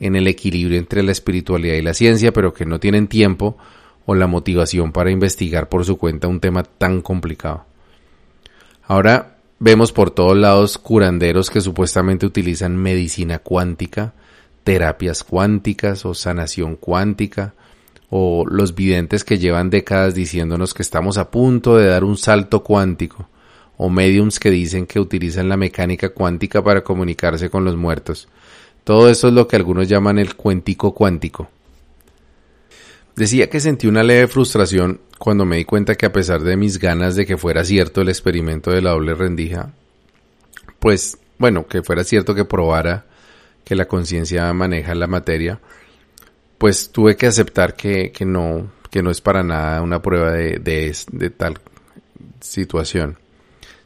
en 0.00 0.16
el 0.16 0.26
equilibrio 0.26 0.78
entre 0.78 1.02
la 1.02 1.12
espiritualidad 1.12 1.74
y 1.74 1.82
la 1.82 1.92
ciencia, 1.92 2.32
pero 2.32 2.54
que 2.54 2.64
no 2.64 2.80
tienen 2.80 3.06
tiempo 3.06 3.58
o 4.06 4.14
la 4.14 4.26
motivación 4.28 4.92
para 4.92 5.10
investigar 5.10 5.68
por 5.68 5.84
su 5.84 5.98
cuenta 5.98 6.26
un 6.26 6.40
tema 6.40 6.62
tan 6.62 7.02
complicado. 7.02 7.66
Ahora 8.84 9.41
vemos 9.62 9.92
por 9.92 10.10
todos 10.10 10.36
lados 10.36 10.76
curanderos 10.76 11.48
que 11.48 11.60
supuestamente 11.60 12.26
utilizan 12.26 12.76
medicina 12.76 13.38
cuántica, 13.38 14.12
terapias 14.64 15.22
cuánticas 15.22 16.04
o 16.04 16.14
sanación 16.14 16.74
cuántica, 16.74 17.54
o 18.10 18.44
los 18.44 18.74
videntes 18.74 19.22
que 19.22 19.38
llevan 19.38 19.70
décadas 19.70 20.16
diciéndonos 20.16 20.74
que 20.74 20.82
estamos 20.82 21.16
a 21.16 21.30
punto 21.30 21.76
de 21.76 21.86
dar 21.86 22.02
un 22.02 22.16
salto 22.16 22.64
cuántico, 22.64 23.28
o 23.76 23.88
mediums 23.88 24.40
que 24.40 24.50
dicen 24.50 24.84
que 24.84 24.98
utilizan 24.98 25.48
la 25.48 25.56
mecánica 25.56 26.08
cuántica 26.08 26.60
para 26.64 26.82
comunicarse 26.82 27.48
con 27.48 27.64
los 27.64 27.76
muertos. 27.76 28.28
Todo 28.82 29.08
eso 29.08 29.28
es 29.28 29.34
lo 29.34 29.46
que 29.46 29.54
algunos 29.54 29.88
llaman 29.88 30.18
el 30.18 30.34
cuentico 30.34 30.92
cuántico. 30.92 31.48
Decía 33.16 33.50
que 33.50 33.60
sentí 33.60 33.86
una 33.86 34.02
leve 34.02 34.26
frustración 34.26 35.00
cuando 35.18 35.44
me 35.44 35.56
di 35.56 35.64
cuenta 35.64 35.94
que 35.94 36.06
a 36.06 36.12
pesar 36.12 36.42
de 36.42 36.56
mis 36.56 36.78
ganas 36.78 37.14
de 37.14 37.26
que 37.26 37.36
fuera 37.36 37.64
cierto 37.64 38.00
el 38.00 38.08
experimento 38.08 38.70
de 38.70 38.82
la 38.82 38.90
doble 38.90 39.14
rendija, 39.14 39.72
pues 40.78 41.18
bueno, 41.38 41.66
que 41.66 41.82
fuera 41.82 42.04
cierto 42.04 42.34
que 42.34 42.44
probara 42.44 43.06
que 43.64 43.76
la 43.76 43.86
conciencia 43.86 44.52
maneja 44.52 44.94
la 44.94 45.06
materia, 45.06 45.60
pues 46.58 46.90
tuve 46.90 47.16
que 47.16 47.26
aceptar 47.26 47.74
que, 47.74 48.12
que, 48.12 48.24
no, 48.24 48.70
que 48.90 49.02
no 49.02 49.10
es 49.10 49.20
para 49.20 49.42
nada 49.42 49.82
una 49.82 50.00
prueba 50.00 50.32
de, 50.32 50.58
de, 50.58 50.96
de 51.12 51.30
tal 51.30 51.60
situación. 52.40 53.18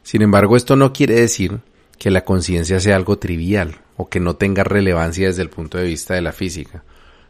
Sin 0.03 0.21
embargo, 0.21 0.55
esto 0.55 0.75
no 0.75 0.93
quiere 0.93 1.15
decir 1.15 1.59
que 1.97 2.11
la 2.11 2.23
conciencia 2.23 2.79
sea 2.79 2.95
algo 2.95 3.17
trivial 3.17 3.81
o 3.97 4.09
que 4.09 4.19
no 4.19 4.35
tenga 4.35 4.63
relevancia 4.63 5.27
desde 5.27 5.41
el 5.41 5.49
punto 5.49 5.77
de 5.77 5.85
vista 5.85 6.13
de 6.13 6.21
la 6.21 6.31
física. 6.31 6.83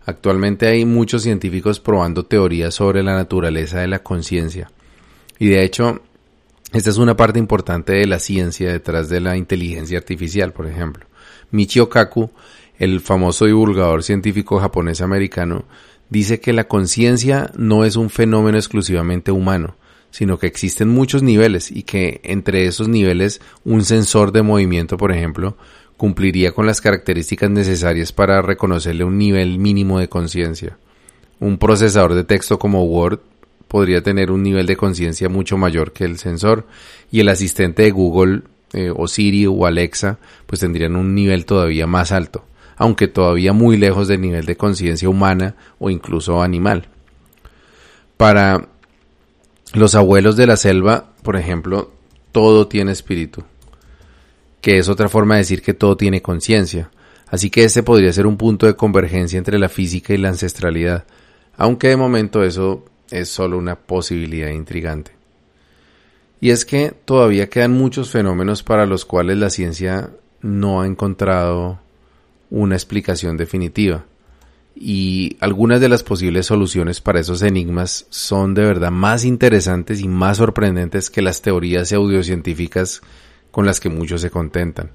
Actualmente 0.08 0.67
hay 0.67 0.86
muchos 0.86 1.24
científicos 1.24 1.82
probando 1.82 2.24
teorías 2.24 2.74
sobre 2.74 3.04
la 3.04 3.13
naturaleza 3.13 3.82
de 3.82 3.88
la 3.88 4.00
conciencia. 4.00 4.72
Y 5.38 5.48
de 5.48 5.65
hecho, 5.65 6.02
esta 6.72 6.89
es 6.89 6.98
una 6.98 7.17
parte 7.17 7.39
importante 7.39 7.91
de 7.91 8.08
la 8.08 8.17
ciencia 8.17 8.72
detrás 8.72 9.10
de 9.10 9.20
la 9.20 9.36
inteligencia 9.36 9.98
artificial, 9.98 10.54
por 10.54 10.65
ejemplo. 10.65 11.06
Michio 11.52 11.89
Kaku, 11.89 12.32
el 12.80 13.02
famoso 13.02 13.48
divulgador 13.48 14.02
científico 14.02 14.62
japonés 14.62 15.02
americano, 15.02 15.65
dice 16.10 16.39
que 16.39 16.54
la 16.54 16.70
conciencia 16.70 17.52
no 17.58 17.84
es 17.84 17.98
un 17.98 18.10
fenómeno 18.10 18.58
exclusivamente 18.58 19.34
humano, 19.34 19.76
sino 20.10 20.39
que 20.39 20.48
existen 20.48 20.88
muchos 20.88 21.22
niveles 21.22 21.70
y 21.70 21.84
que 21.84 22.22
entre 22.24 22.65
esos 22.65 22.88
niveles 22.88 23.41
un 23.65 23.84
sensor 23.84 24.32
de 24.32 24.41
movimiento, 24.41 24.96
por 24.96 25.12
ejemplo, 25.12 25.58
cumpliría 25.97 26.51
con 26.51 26.67
las 26.67 26.79
características 26.79 27.49
necesarias 27.49 28.12
para 28.12 28.41
reconocerle 28.41 29.03
un 29.03 29.17
nivel 29.17 29.57
mínimo 29.57 29.99
de 29.99 30.07
conciencia. 30.07 30.77
Un 31.39 31.57
procesador 31.57 32.13
de 32.13 32.23
texto 32.23 32.60
como 32.60 32.86
Word 32.86 33.19
podría 33.67 34.01
tener 34.01 34.31
un 34.31 34.43
nivel 34.43 34.67
de 34.67 34.77
conciencia 34.77 35.27
mucho 35.27 35.57
mayor 35.57 35.91
que 35.91 36.05
el 36.05 36.17
sensor 36.19 36.67
y 37.12 37.19
el 37.19 37.29
asistente 37.29 37.83
de 37.83 37.91
Google 37.91 38.43
eh, 38.73 38.91
o 38.95 39.07
Siri 39.07 39.47
o 39.47 39.65
Alexa 39.65 40.19
pues 40.45 40.62
tendrían 40.62 40.95
un 40.95 41.15
nivel 41.15 41.45
todavía 41.45 41.88
más 41.88 42.12
alto, 42.12 42.45
aunque 42.77 43.07
todavía 43.07 43.51
muy 43.51 43.75
lejos 43.75 44.07
del 44.07 44.21
nivel 44.21 44.45
de 44.45 44.55
conciencia 44.55 45.10
humana 45.10 45.55
o 45.79 45.89
incluso 45.89 46.41
animal. 46.41 46.88
Para 48.17 48.67
los 49.73 49.95
abuelos 49.95 50.38
de 50.38 50.47
la 50.47 50.57
selva, 50.57 51.12
por 51.23 51.36
ejemplo, 51.36 51.91
todo 52.31 52.67
tiene 52.67 52.91
espíritu 52.91 53.43
que 54.62 54.78
es 54.78 54.89
otra 54.89 55.10
forma 55.10 55.36
de 55.36 55.41
decir 55.41 55.62
que 55.62 55.74
todo 55.74 55.98
tiene 55.98 56.22
conciencia. 56.22 56.89
Así 57.30 57.50
que 57.50 57.63
este 57.63 57.84
podría 57.84 58.13
ser 58.13 58.26
un 58.26 58.38
punto 58.38 58.65
de 58.65 58.76
convergencia 58.76 59.38
entre 59.38 59.60
la 59.60 59.70
física 59.70 60.13
y 60.13 60.17
la 60.17 60.30
ancestralidad, 60.30 61.06
aunque 61.58 61.89
de 61.89 61.98
momento 61.98 62.43
eso 62.43 62.86
es 63.12 63.30
solo 63.30 63.58
una 63.58 63.76
posibilidad 63.76 64.50
intrigante. 64.50 65.12
Y 66.39 66.52
es 66.52 66.65
que 66.65 66.93
todavía 67.06 67.50
quedan 67.50 67.74
muchos 67.74 68.12
fenómenos 68.12 68.63
para 68.63 68.86
los 68.86 69.06
cuales 69.06 69.38
la 69.38 69.50
ciencia 69.50 70.12
no 70.41 70.82
ha 70.82 70.88
encontrado 70.88 71.80
una 72.50 72.76
explicación 72.76 73.38
definitiva. 73.38 74.06
Y 74.76 75.38
algunas 75.39 75.82
de 75.82 75.89
las 75.89 76.04
posibles 76.04 76.46
soluciones 76.46 77.02
para 77.02 77.20
esos 77.20 77.41
enigmas 77.41 78.06
son 78.10 78.54
de 78.54 78.63
verdad 78.63 78.91
más 78.91 79.26
interesantes 79.26 80.00
y 80.02 80.08
más 80.08 80.38
sorprendentes 80.38 81.10
que 81.10 81.24
las 81.24 81.41
teorías 81.41 81.89
pseudocientíficas 81.89 83.02
con 83.58 83.65
las 83.65 83.80
que 83.80 83.89
muchos 83.89 84.22
se 84.22 84.30
contentan. 84.30 84.91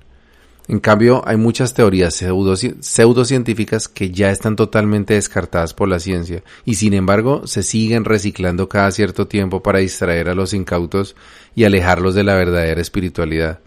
En 0.69 0.79
cambio, 0.79 1.25
hay 1.27 1.37
muchas 1.37 1.75
teorías 1.75 2.15
pseudocientíficas 2.15 3.89
que 3.89 4.13
ya 4.13 4.31
están 4.31 4.55
totalmente 4.55 5.15
descartadas 5.15 5.75
por 5.75 5.89
la 5.89 5.99
ciencia 5.99 6.45
y 6.65 6.75
sin 6.75 6.95
embargo 6.95 7.45
se 7.49 7.65
siguen 7.65 8.05
reciclando 8.05 8.69
cada 8.69 8.93
cierto 8.93 9.27
tiempo 9.27 9.65
para 9.65 9.81
distraer 9.81 10.29
a 10.29 10.37
los 10.37 10.55
incautos 10.55 11.17
y 11.57 11.65
alejarlos 11.65 12.15
de 12.15 12.23
la 12.23 12.37
verdadera 12.37 12.81
espiritualidad. 12.81 13.59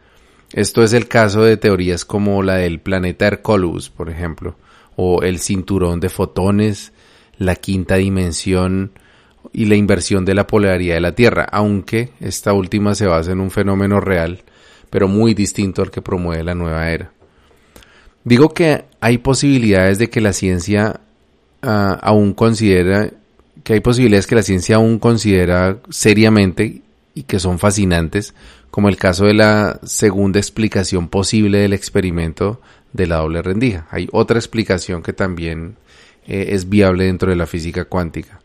Esto 0.54 0.82
es 0.82 0.94
el 0.94 1.10
caso 1.10 1.44
de 1.44 1.58
teorías 1.58 2.06
como 2.06 2.42
la 2.42 2.56
del 2.56 2.80
planeta 2.80 3.28
Hercolus, 3.28 3.90
por 3.90 4.10
ejemplo, 4.10 4.56
o 4.96 5.24
el 5.24 5.40
cinturón 5.40 6.00
de 6.00 6.08
fotones, 6.08 6.94
la 7.38 7.56
quinta 7.56 7.96
dimensión 7.96 8.92
y 9.52 9.66
la 9.66 9.76
inversión 9.76 10.24
de 10.24 10.36
la 10.36 10.48
polaridad 10.48 10.96
de 10.96 11.02
la 11.02 11.16
Tierra, 11.16 11.44
aunque 11.52 12.12
esta 12.22 12.54
última 12.54 12.96
se 12.96 13.08
basa 13.08 13.34
en 13.34 13.42
un 13.42 13.52
fenómeno 13.52 14.00
real 14.00 14.46
pero 14.90 15.08
muy 15.08 15.34
distinto 15.34 15.82
al 15.82 15.92
que 15.92 16.02
promueve 16.02 16.44
la 16.44 16.56
nueva 16.56 16.90
era. 16.90 17.12
Digo 18.24 18.54
que 18.54 18.86
hay 19.00 19.20
posibilidades 19.20 20.00
de 20.00 20.10
que 20.10 20.20
la 20.20 20.34
ciencia 20.34 21.00
ah, 21.62 22.00
aún 22.02 22.34
considera, 22.34 23.12
que 23.64 23.74
hay 23.74 23.80
posibilidades 23.82 24.28
que 24.28 24.36
la 24.36 24.44
ciencia 24.44 24.78
aún 24.78 25.00
considera 25.00 25.78
seriamente 25.90 26.82
y 27.14 27.24
que 27.24 27.40
son 27.40 27.60
fascinantes, 27.60 28.34
como 28.72 28.90
el 28.90 28.98
caso 28.98 29.26
de 29.26 29.36
la 29.36 29.80
segunda 29.84 30.40
explicación 30.40 31.08
posible 31.08 31.60
del 31.60 31.74
experimento 31.74 32.60
de 32.94 33.08
la 33.08 33.18
doble 33.18 33.42
rendija. 33.42 33.88
Hay 33.92 34.10
otra 34.12 34.38
explicación 34.38 35.04
que 35.04 35.14
también 35.14 35.76
eh, 36.28 36.48
es 36.50 36.68
viable 36.68 37.06
dentro 37.06 37.30
de 37.30 37.36
la 37.36 37.46
física 37.46 37.86
cuántica. 37.86 38.40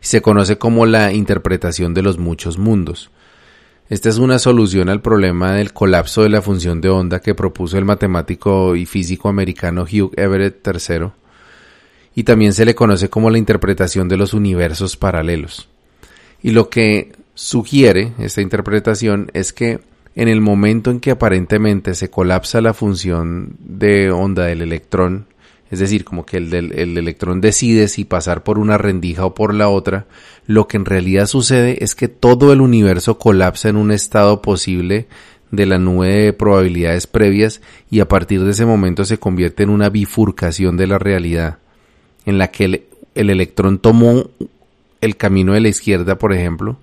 Se 0.00 0.20
conoce 0.20 0.58
como 0.58 0.86
la 0.86 1.12
interpretación 1.12 1.94
de 1.94 2.02
los 2.02 2.18
muchos 2.18 2.58
mundos. 2.58 3.10
Esta 3.90 4.08
es 4.08 4.16
una 4.16 4.38
solución 4.38 4.88
al 4.88 5.02
problema 5.02 5.52
del 5.52 5.74
colapso 5.74 6.22
de 6.22 6.30
la 6.30 6.40
función 6.40 6.80
de 6.80 6.88
onda 6.88 7.20
que 7.20 7.34
propuso 7.34 7.76
el 7.76 7.84
matemático 7.84 8.76
y 8.76 8.86
físico 8.86 9.28
americano 9.28 9.82
Hugh 9.82 10.12
Everett 10.16 10.66
III, 10.66 11.08
y 12.14 12.24
también 12.24 12.54
se 12.54 12.64
le 12.64 12.74
conoce 12.74 13.10
como 13.10 13.28
la 13.28 13.36
interpretación 13.36 14.08
de 14.08 14.16
los 14.16 14.32
universos 14.32 14.96
paralelos. 14.96 15.68
Y 16.42 16.52
lo 16.52 16.70
que 16.70 17.12
sugiere 17.34 18.12
esta 18.18 18.40
interpretación 18.40 19.30
es 19.34 19.52
que 19.52 19.80
en 20.14 20.28
el 20.28 20.40
momento 20.40 20.90
en 20.90 21.00
que 21.00 21.10
aparentemente 21.10 21.94
se 21.94 22.08
colapsa 22.08 22.62
la 22.62 22.72
función 22.72 23.56
de 23.58 24.10
onda 24.10 24.44
del 24.44 24.62
electrón 24.62 25.26
es 25.74 25.80
decir, 25.80 26.04
como 26.04 26.24
que 26.24 26.38
el, 26.38 26.54
el, 26.54 26.96
electrón 26.96 27.40
decide 27.40 27.88
si 27.88 28.04
pasar 28.04 28.42
por 28.42 28.58
una 28.58 28.78
rendija 28.78 29.26
o 29.26 29.34
por 29.34 29.52
la 29.52 29.68
otra, 29.68 30.06
lo 30.46 30.68
que 30.68 30.76
en 30.76 30.84
realidad 30.84 31.26
sucede 31.26 31.82
es 31.82 31.94
que 31.94 32.08
todo 32.08 32.52
el 32.52 32.60
universo 32.60 33.18
colapsa 33.18 33.68
en 33.68 33.76
un 33.76 33.90
estado 33.90 34.40
posible 34.40 35.06
de 35.50 35.66
la 35.66 35.78
nube 35.78 36.08
de 36.08 36.32
probabilidades 36.32 37.06
previas 37.06 37.60
y 37.90 38.00
a 38.00 38.08
partir 38.08 38.42
de 38.44 38.52
ese 38.52 38.66
momento 38.66 39.04
se 39.04 39.18
convierte 39.18 39.62
en 39.62 39.70
una 39.70 39.90
bifurcación 39.90 40.76
de 40.76 40.86
la 40.86 40.98
realidad, 40.98 41.58
en 42.24 42.38
la 42.38 42.48
que 42.48 42.64
el, 42.64 42.84
el 43.14 43.30
electrón 43.30 43.78
tomó 43.78 44.30
el 45.00 45.16
camino 45.16 45.52
de 45.52 45.60
la 45.60 45.68
izquierda, 45.68 46.18
por 46.18 46.32
ejemplo, 46.32 46.78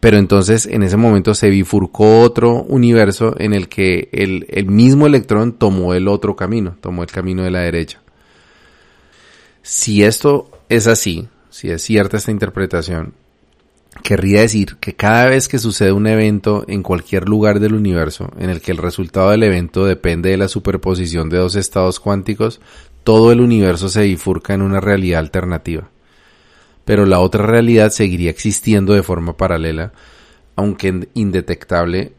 pero 0.00 0.16
entonces 0.16 0.64
en 0.64 0.82
ese 0.82 0.96
momento 0.96 1.34
se 1.34 1.50
bifurcó 1.50 2.20
otro 2.20 2.62
universo 2.62 3.34
en 3.38 3.52
el 3.52 3.68
que 3.68 4.08
el, 4.12 4.66
mismo 4.66 5.06
electrón 5.06 5.52
tomó 5.52 5.92
el 5.92 6.08
otro 6.08 6.34
camino, 6.34 6.76
tomó 6.80 7.02
el 7.02 7.10
camino 7.10 7.44
de 7.44 7.50
la 7.50 7.60
derecha. 7.60 8.00
Si 9.62 10.02
esto 10.02 10.50
es 10.68 10.86
así, 10.86 11.28
si 11.50 11.70
es 11.70 11.82
cierta 11.82 12.16
esta 12.16 12.30
interpretación, 12.30 13.14
querría 14.02 14.40
decir 14.40 14.76
que 14.76 14.94
cada 14.94 15.26
vez 15.26 15.48
que 15.48 15.58
sucede 15.58 15.92
un 15.92 16.06
evento 16.06 16.64
en 16.68 16.82
cualquier 16.82 17.28
lugar 17.28 17.60
del 17.60 17.74
universo 17.74 18.30
en 18.38 18.50
el 18.50 18.60
que 18.60 18.72
el 18.72 18.78
resultado 18.78 19.30
del 19.30 19.42
evento 19.42 19.84
depende 19.84 20.30
de 20.30 20.36
la 20.36 20.48
superposición 20.48 21.28
de 21.28 21.38
dos 21.38 21.56
estados 21.56 22.00
cuánticos, 22.00 22.60
todo 23.04 23.32
el 23.32 23.40
universo 23.40 23.88
se 23.88 24.04
bifurca 24.04 24.54
en 24.54 24.62
una 24.62 24.80
realidad 24.80 25.20
alternativa. 25.20 25.90
Pero 26.84 27.06
la 27.06 27.20
otra 27.20 27.46
realidad 27.46 27.90
seguiría 27.90 28.30
existiendo 28.30 28.94
de 28.94 29.02
forma 29.02 29.36
paralela, 29.36 29.92
aunque 30.56 31.08
indetectable 31.14 32.12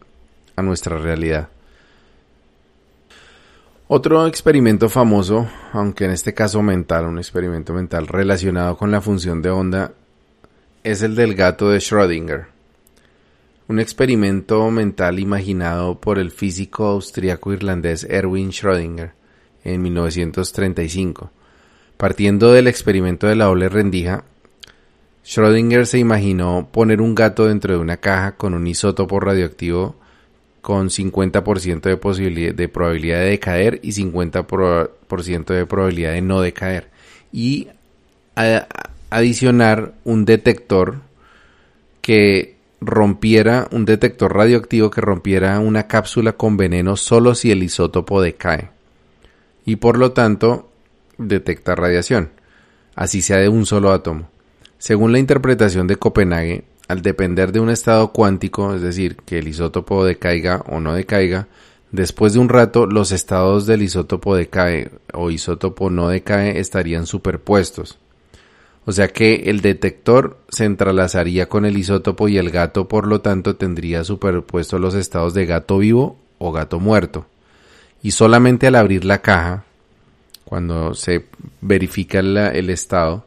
a 0.56 0.62
nuestra 0.62 0.98
realidad. 0.98 1.50
Otro 3.94 4.26
experimento 4.26 4.88
famoso, 4.88 5.50
aunque 5.74 6.06
en 6.06 6.12
este 6.12 6.34
caso 6.34 6.62
mental, 6.62 7.04
un 7.08 7.18
experimento 7.18 7.74
mental 7.74 8.08
relacionado 8.08 8.78
con 8.78 8.90
la 8.90 9.02
función 9.02 9.42
de 9.42 9.50
onda, 9.50 9.92
es 10.82 11.02
el 11.02 11.14
del 11.14 11.36
gato 11.36 11.70
de 11.70 11.80
Schrödinger. 11.80 12.46
Un 13.68 13.82
experimento 13.82 14.72
mental 14.72 15.20
imaginado 15.20 16.00
por 16.00 16.20
el 16.20 16.32
físico 16.32 16.86
austriaco 16.86 17.52
irlandés 17.52 18.06
Erwin 18.10 18.52
Schrödinger 18.52 19.12
en 19.66 19.82
1935. 19.82 21.30
Partiendo 21.98 22.54
del 22.54 22.68
experimento 22.68 23.28
de 23.28 23.36
la 23.36 23.48
doble 23.48 23.68
rendija, 23.68 24.24
Schrödinger 25.26 25.84
se 25.84 26.00
imaginó 26.00 26.70
poner 26.72 27.02
un 27.02 27.14
gato 27.14 27.46
dentro 27.46 27.74
de 27.74 27.82
una 27.82 27.98
caja 27.98 28.38
con 28.38 28.54
un 28.54 28.68
isótopo 28.68 29.20
radioactivo 29.20 29.98
con 30.62 30.90
50% 30.90 31.82
de, 31.82 31.98
posibilidad, 31.98 32.54
de 32.54 32.68
probabilidad 32.70 33.20
de 33.20 33.30
decaer 33.32 33.80
y 33.84 33.92
50% 33.92 35.46
de 35.46 35.66
probabilidad 35.66 36.14
de 36.14 36.22
no 36.22 36.42
decaer. 36.42 36.90
Y 37.32 37.68
adicionar 39.10 39.94
un 40.04 40.26
detector 40.26 41.02
que 42.02 42.56
rompiera, 42.80 43.68
un 43.72 43.86
detector 43.86 44.36
radioactivo 44.36 44.90
que 44.90 45.02
rompiera 45.02 45.60
una 45.60 45.88
cápsula 45.88 46.34
con 46.34 46.58
veneno 46.58 46.96
solo 46.98 47.36
si 47.36 47.52
el 47.52 47.64
isótopo 47.64 48.22
decae. 48.22 48.70
Y 49.66 49.76
por 49.78 49.98
lo 49.98 50.12
tanto 50.12 50.72
detecta 51.18 51.76
radiación, 51.76 52.32
así 52.96 53.22
sea 53.22 53.38
de 53.38 53.50
un 53.50 53.66
solo 53.66 53.92
átomo. 53.92 54.30
Según 54.80 55.12
la 55.12 55.20
interpretación 55.20 55.86
de 55.86 55.98
Copenhague, 55.98 56.64
al 56.92 57.02
depender 57.02 57.54
de 57.54 57.62
un 57.62 57.70
estado 57.70 58.12
cuántico, 58.12 58.76
es 58.76 58.82
decir, 58.82 59.16
que 59.26 59.40
el 59.40 59.48
isótopo 59.48 60.04
decaiga 60.04 60.64
o 60.68 60.82
no 60.82 60.94
decaiga, 60.94 61.48
después 61.92 62.34
de 62.34 62.40
un 62.40 62.50
rato 62.50 62.86
los 62.86 63.14
estados 63.14 63.66
del 63.66 63.82
isótopo 63.82 64.36
decae 64.36 64.92
o 65.14 65.32
isótopo 65.32 65.90
no 65.90 66.10
decae 66.10 66.60
estarían 66.60 67.06
superpuestos. 67.06 67.98
O 68.86 68.92
sea 68.92 69.08
que 69.08 69.44
el 69.46 69.62
detector 69.62 70.40
se 70.50 70.66
entrelazaría 70.66 71.48
con 71.48 71.66
el 71.66 71.78
isótopo 71.78 72.28
y 72.28 72.38
el 72.38 72.50
gato 72.50 72.88
por 72.88 73.08
lo 73.08 73.22
tanto 73.22 73.56
tendría 73.56 74.04
superpuestos 74.04 74.82
los 74.82 74.94
estados 74.94 75.34
de 75.34 75.46
gato 75.46 75.78
vivo 75.78 76.18
o 76.40 76.52
gato 76.52 76.80
muerto. 76.80 77.26
Y 78.04 78.12
solamente 78.12 78.68
al 78.68 78.76
abrir 78.76 79.06
la 79.06 79.22
caja, 79.22 79.64
cuando 80.44 80.94
se 80.96 81.28
verifica 81.62 82.20
el 82.20 82.70
estado, 82.70 83.24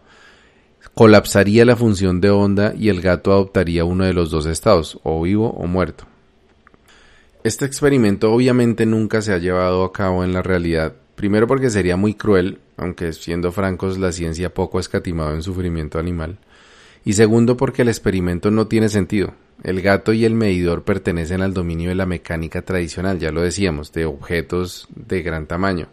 colapsaría 0.94 1.64
la 1.64 1.76
función 1.76 2.20
de 2.20 2.30
onda 2.30 2.72
y 2.76 2.88
el 2.88 3.00
gato 3.00 3.32
adoptaría 3.32 3.84
uno 3.84 4.04
de 4.04 4.14
los 4.14 4.30
dos 4.30 4.46
estados, 4.46 5.00
o 5.02 5.20
vivo 5.22 5.50
o 5.50 5.66
muerto. 5.66 6.06
Este 7.42 7.64
experimento 7.64 8.32
obviamente 8.32 8.86
nunca 8.86 9.20
se 9.20 9.32
ha 9.32 9.38
llevado 9.38 9.84
a 9.84 9.92
cabo 9.92 10.24
en 10.24 10.32
la 10.32 10.42
realidad, 10.42 10.94
primero 11.14 11.46
porque 11.46 11.68
sería 11.68 11.96
muy 11.96 12.14
cruel, 12.14 12.58
aunque 12.76 13.12
siendo 13.12 13.52
francos 13.52 13.98
la 13.98 14.12
ciencia 14.12 14.54
poco 14.54 14.78
ha 14.78 14.80
escatimado 14.80 15.34
en 15.34 15.42
sufrimiento 15.42 15.98
animal, 15.98 16.38
y 17.04 17.14
segundo 17.14 17.56
porque 17.56 17.82
el 17.82 17.88
experimento 17.88 18.50
no 18.50 18.66
tiene 18.66 18.88
sentido. 18.88 19.34
El 19.62 19.82
gato 19.82 20.12
y 20.12 20.24
el 20.24 20.34
medidor 20.34 20.84
pertenecen 20.84 21.42
al 21.42 21.54
dominio 21.54 21.90
de 21.90 21.94
la 21.94 22.06
mecánica 22.06 22.62
tradicional, 22.62 23.18
ya 23.18 23.30
lo 23.30 23.42
decíamos, 23.42 23.92
de 23.92 24.04
objetos 24.04 24.88
de 24.94 25.22
gran 25.22 25.46
tamaño. 25.46 25.88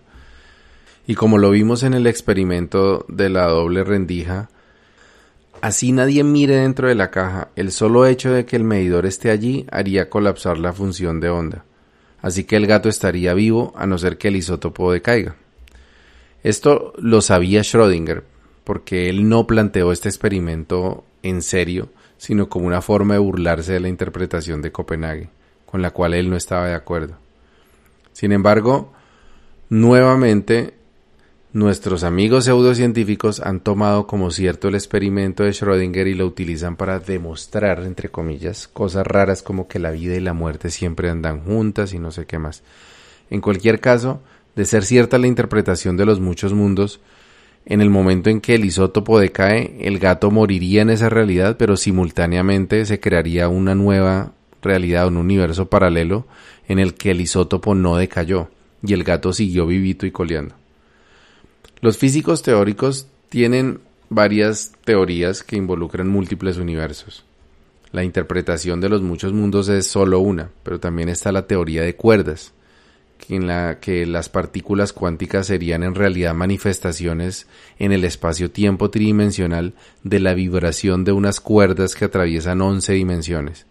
Y 1.05 1.15
como 1.15 1.37
lo 1.37 1.51
vimos 1.51 1.83
en 1.83 1.93
el 1.93 2.07
experimento 2.07 3.05
de 3.07 3.29
la 3.29 3.47
doble 3.47 3.83
rendija, 3.83 4.49
Así 5.61 5.91
nadie 5.91 6.23
mire 6.23 6.55
dentro 6.55 6.87
de 6.87 6.95
la 6.95 7.11
caja, 7.11 7.49
el 7.55 7.71
solo 7.71 8.07
hecho 8.07 8.31
de 8.31 8.45
que 8.45 8.55
el 8.55 8.63
medidor 8.63 9.05
esté 9.05 9.29
allí 9.29 9.67
haría 9.71 10.09
colapsar 10.09 10.57
la 10.57 10.73
función 10.73 11.19
de 11.19 11.29
onda. 11.29 11.65
Así 12.19 12.45
que 12.45 12.55
el 12.55 12.65
gato 12.65 12.89
estaría 12.89 13.35
vivo 13.35 13.71
a 13.75 13.85
no 13.85 13.99
ser 13.99 14.17
que 14.17 14.29
el 14.29 14.37
isótopo 14.37 14.91
decaiga. 14.91 15.35
Esto 16.41 16.93
lo 16.97 17.21
sabía 17.21 17.61
Schrödinger, 17.61 18.23
porque 18.63 19.07
él 19.07 19.29
no 19.29 19.45
planteó 19.45 19.91
este 19.91 20.09
experimento 20.09 21.03
en 21.21 21.43
serio, 21.43 21.89
sino 22.17 22.49
como 22.49 22.65
una 22.65 22.81
forma 22.81 23.13
de 23.13 23.19
burlarse 23.19 23.73
de 23.73 23.81
la 23.81 23.89
interpretación 23.89 24.63
de 24.63 24.71
Copenhague, 24.71 25.29
con 25.67 25.83
la 25.83 25.91
cual 25.91 26.15
él 26.15 26.29
no 26.31 26.37
estaba 26.37 26.67
de 26.67 26.73
acuerdo. 26.73 27.17
Sin 28.13 28.31
embargo, 28.31 28.93
nuevamente 29.69 30.73
Nuestros 31.53 32.05
amigos 32.05 32.45
pseudocientíficos 32.45 33.41
han 33.41 33.59
tomado 33.59 34.07
como 34.07 34.31
cierto 34.31 34.69
el 34.69 34.75
experimento 34.75 35.43
de 35.43 35.49
Schrödinger 35.49 36.07
y 36.07 36.13
lo 36.13 36.25
utilizan 36.25 36.77
para 36.77 36.99
demostrar, 36.99 37.83
entre 37.83 38.07
comillas, 38.07 38.69
cosas 38.69 39.05
raras 39.05 39.43
como 39.43 39.67
que 39.67 39.77
la 39.77 39.91
vida 39.91 40.15
y 40.15 40.21
la 40.21 40.31
muerte 40.31 40.69
siempre 40.69 41.09
andan 41.09 41.43
juntas 41.43 41.93
y 41.93 41.99
no 41.99 42.11
sé 42.11 42.25
qué 42.25 42.39
más. 42.39 42.63
En 43.29 43.41
cualquier 43.41 43.81
caso, 43.81 44.21
de 44.55 44.63
ser 44.63 44.85
cierta 44.85 45.17
la 45.17 45.27
interpretación 45.27 45.97
de 45.97 46.05
los 46.05 46.21
muchos 46.21 46.53
mundos, 46.53 47.01
en 47.65 47.81
el 47.81 47.89
momento 47.89 48.29
en 48.29 48.39
que 48.39 48.55
el 48.55 48.63
isótopo 48.63 49.19
decae, 49.19 49.75
el 49.81 49.99
gato 49.99 50.31
moriría 50.31 50.83
en 50.83 50.89
esa 50.89 51.09
realidad, 51.09 51.57
pero 51.59 51.75
simultáneamente 51.75 52.85
se 52.85 53.01
crearía 53.01 53.49
una 53.49 53.75
nueva 53.75 54.31
realidad, 54.61 55.05
un 55.07 55.17
universo 55.17 55.69
paralelo 55.69 56.27
en 56.69 56.79
el 56.79 56.93
que 56.93 57.11
el 57.11 57.19
isótopo 57.19 57.75
no 57.75 57.97
decayó 57.97 58.47
y 58.81 58.93
el 58.93 59.03
gato 59.03 59.33
siguió 59.33 59.67
vivito 59.67 60.05
y 60.05 60.11
coleando. 60.11 60.60
Los 61.81 61.97
físicos 61.97 62.43
teóricos 62.43 63.07
tienen 63.29 63.79
varias 64.07 64.73
teorías 64.85 65.43
que 65.43 65.55
involucran 65.55 66.07
múltiples 66.07 66.57
universos. 66.57 67.25
La 67.91 68.03
interpretación 68.03 68.79
de 68.79 68.89
los 68.89 69.01
muchos 69.01 69.33
mundos 69.33 69.67
es 69.67 69.87
solo 69.87 70.19
una, 70.19 70.51
pero 70.61 70.79
también 70.79 71.09
está 71.09 71.31
la 71.31 71.47
teoría 71.47 71.81
de 71.81 71.95
cuerdas, 71.95 72.53
en 73.29 73.47
la 73.47 73.79
que 73.79 74.05
las 74.05 74.29
partículas 74.29 74.93
cuánticas 74.93 75.47
serían 75.47 75.81
en 75.81 75.95
realidad 75.95 76.35
manifestaciones 76.35 77.47
en 77.79 77.91
el 77.93 78.03
espacio-tiempo 78.03 78.91
tridimensional 78.91 79.73
de 80.03 80.19
la 80.19 80.35
vibración 80.35 81.03
de 81.03 81.13
unas 81.13 81.39
cuerdas 81.39 81.95
que 81.95 82.05
atraviesan 82.05 82.61
11 82.61 82.93
dimensiones, 82.93 83.65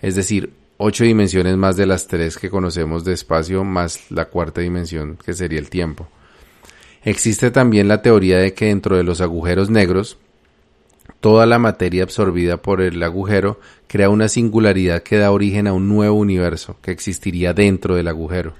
es 0.00 0.14
decir, 0.14 0.54
8 0.78 1.04
dimensiones 1.04 1.58
más 1.58 1.76
de 1.76 1.84
las 1.84 2.06
tres 2.06 2.38
que 2.38 2.48
conocemos 2.48 3.04
de 3.04 3.12
espacio 3.12 3.64
más 3.64 4.10
la 4.10 4.26
cuarta 4.26 4.62
dimensión 4.62 5.18
que 5.22 5.34
sería 5.34 5.58
el 5.58 5.68
tiempo. 5.68 6.08
Existe 7.02 7.50
también 7.50 7.88
la 7.88 8.02
teoría 8.02 8.38
de 8.38 8.52
que 8.52 8.66
dentro 8.66 8.96
de 8.96 9.04
los 9.04 9.22
agujeros 9.22 9.70
negros, 9.70 10.18
toda 11.20 11.46
la 11.46 11.58
materia 11.58 12.02
absorbida 12.02 12.58
por 12.58 12.82
el 12.82 13.02
agujero 13.02 13.58
crea 13.86 14.10
una 14.10 14.28
singularidad 14.28 15.02
que 15.02 15.16
da 15.16 15.32
origen 15.32 15.66
a 15.66 15.72
un 15.72 15.88
nuevo 15.88 16.18
universo 16.18 16.76
que 16.82 16.90
existiría 16.90 17.54
dentro 17.54 17.96
del 17.96 18.08
agujero, 18.08 18.52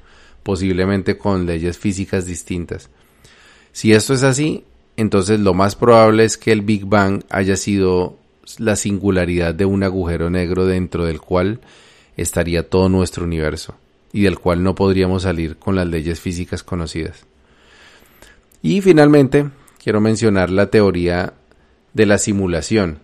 posiblemente 0.42 1.18
con 1.18 1.44
leyes 1.44 1.78
físicas 1.78 2.24
distintas. 2.24 2.88
Si 3.72 3.92
esto 3.92 4.14
es 4.14 4.22
así, 4.22 4.64
entonces 4.96 5.38
lo 5.38 5.52
más 5.52 5.76
probable 5.76 6.24
es 6.24 6.38
que 6.38 6.52
el 6.52 6.62
Big 6.62 6.86
Bang 6.86 7.22
haya 7.28 7.56
sido 7.56 8.16
la 8.58 8.74
singularidad 8.74 9.54
de 9.54 9.66
un 9.66 9.82
agujero 9.82 10.30
negro 10.30 10.64
dentro 10.66 11.04
del 11.04 11.20
cual 11.20 11.60
estaría 12.16 12.68
todo 12.68 12.88
nuestro 12.88 13.24
universo 13.24 13.74
y 14.12 14.22
del 14.22 14.38
cual 14.38 14.62
no 14.62 14.74
podríamos 14.74 15.22
salir 15.22 15.56
con 15.56 15.76
las 15.76 15.86
leyes 15.86 16.20
físicas 16.20 16.62
conocidas. 16.62 17.29
Y 18.62 18.80
finalmente, 18.82 19.48
quiero 19.82 20.00
mencionar 20.00 20.50
la 20.50 20.70
teoría 20.70 21.34
de 21.94 22.06
la 22.06 22.18
simulación, 22.18 23.00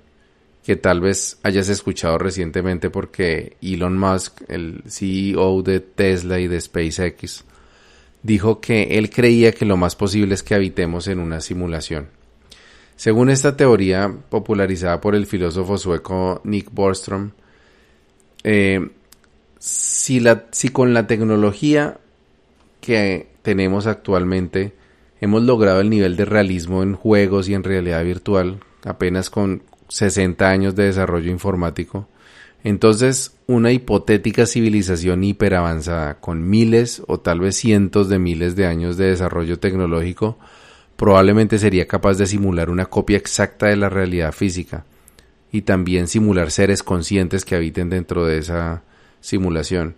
que 0.64 0.76
tal 0.76 1.00
vez 1.00 1.38
hayas 1.42 1.68
escuchado 1.68 2.18
recientemente 2.18 2.90
porque 2.90 3.56
Elon 3.62 3.98
Musk, 3.98 4.42
el 4.48 4.82
CEO 4.86 5.62
de 5.62 5.80
Tesla 5.80 6.40
y 6.40 6.48
de 6.48 6.60
SpaceX, 6.60 7.44
dijo 8.22 8.60
que 8.60 8.98
él 8.98 9.08
creía 9.08 9.52
que 9.52 9.64
lo 9.64 9.76
más 9.76 9.96
posible 9.96 10.34
es 10.34 10.42
que 10.42 10.54
habitemos 10.54 11.06
en 11.08 11.20
una 11.20 11.40
simulación. 11.40 12.08
Según 12.96 13.30
esta 13.30 13.56
teoría 13.56 14.12
popularizada 14.28 15.00
por 15.00 15.14
el 15.14 15.26
filósofo 15.26 15.78
sueco 15.78 16.40
Nick 16.44 16.70
Bostrom, 16.72 17.30
eh, 18.42 18.88
si 19.58 20.20
con 20.72 20.94
la 20.94 21.06
tecnología 21.06 21.98
que 22.80 23.28
tenemos 23.42 23.86
actualmente 23.86 24.72
hemos 25.20 25.42
logrado 25.42 25.80
el 25.80 25.90
nivel 25.90 26.16
de 26.16 26.24
realismo 26.24 26.82
en 26.82 26.94
juegos 26.94 27.48
y 27.48 27.54
en 27.54 27.64
realidad 27.64 28.04
virtual 28.04 28.60
apenas 28.84 29.30
con 29.30 29.62
60 29.88 30.48
años 30.48 30.74
de 30.74 30.84
desarrollo 30.84 31.30
informático. 31.30 32.08
Entonces, 32.64 33.36
una 33.46 33.70
hipotética 33.70 34.46
civilización 34.46 35.22
hiperavanzada 35.22 36.20
con 36.20 36.48
miles 36.48 37.02
o 37.06 37.20
tal 37.20 37.40
vez 37.40 37.56
cientos 37.56 38.08
de 38.08 38.18
miles 38.18 38.56
de 38.56 38.66
años 38.66 38.96
de 38.96 39.06
desarrollo 39.06 39.58
tecnológico 39.58 40.38
probablemente 40.96 41.58
sería 41.58 41.86
capaz 41.86 42.14
de 42.14 42.26
simular 42.26 42.70
una 42.70 42.86
copia 42.86 43.18
exacta 43.18 43.66
de 43.66 43.76
la 43.76 43.88
realidad 43.88 44.32
física 44.32 44.84
y 45.52 45.62
también 45.62 46.08
simular 46.08 46.50
seres 46.50 46.82
conscientes 46.82 47.44
que 47.44 47.54
habiten 47.54 47.88
dentro 47.88 48.26
de 48.26 48.38
esa 48.38 48.82
simulación. 49.20 49.94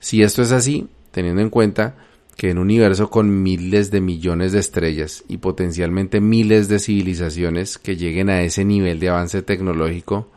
Si 0.00 0.22
esto 0.22 0.42
es 0.42 0.50
así, 0.50 0.88
teniendo 1.12 1.42
en 1.42 1.50
cuenta 1.50 1.94
que 2.40 2.48
en 2.48 2.56
un 2.56 2.64
universo 2.64 3.10
con 3.10 3.42
miles 3.42 3.90
de 3.90 4.00
millones 4.00 4.52
de 4.52 4.60
estrellas 4.60 5.24
y 5.28 5.36
potencialmente 5.36 6.22
miles 6.22 6.68
de 6.68 6.78
civilizaciones 6.78 7.76
que 7.76 7.98
lleguen 7.98 8.30
a 8.30 8.40
ese 8.40 8.64
nivel 8.64 8.98
de 8.98 9.10
avance 9.10 9.42
tecnológico, 9.42 10.30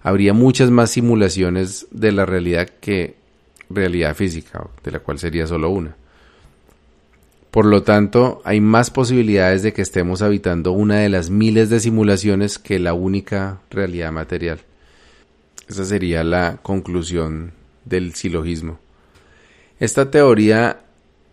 habría 0.00 0.34
muchas 0.34 0.70
más 0.70 0.90
simulaciones 0.90 1.88
de 1.90 2.12
la 2.12 2.24
realidad 2.26 2.68
que 2.80 3.16
realidad 3.68 4.14
física, 4.14 4.68
de 4.84 4.92
la 4.92 5.00
cual 5.00 5.18
sería 5.18 5.48
solo 5.48 5.70
una. 5.70 5.96
Por 7.50 7.66
lo 7.66 7.82
tanto, 7.82 8.40
hay 8.44 8.60
más 8.60 8.92
posibilidades 8.92 9.64
de 9.64 9.72
que 9.72 9.82
estemos 9.82 10.22
habitando 10.22 10.70
una 10.70 10.98
de 10.98 11.08
las 11.08 11.28
miles 11.28 11.70
de 11.70 11.80
simulaciones 11.80 12.60
que 12.60 12.78
la 12.78 12.92
única 12.92 13.62
realidad 13.68 14.12
material. 14.12 14.60
Esa 15.66 15.84
sería 15.84 16.22
la 16.22 16.60
conclusión 16.62 17.50
del 17.84 18.14
silogismo. 18.14 18.78
Esta 19.80 20.08
teoría 20.12 20.84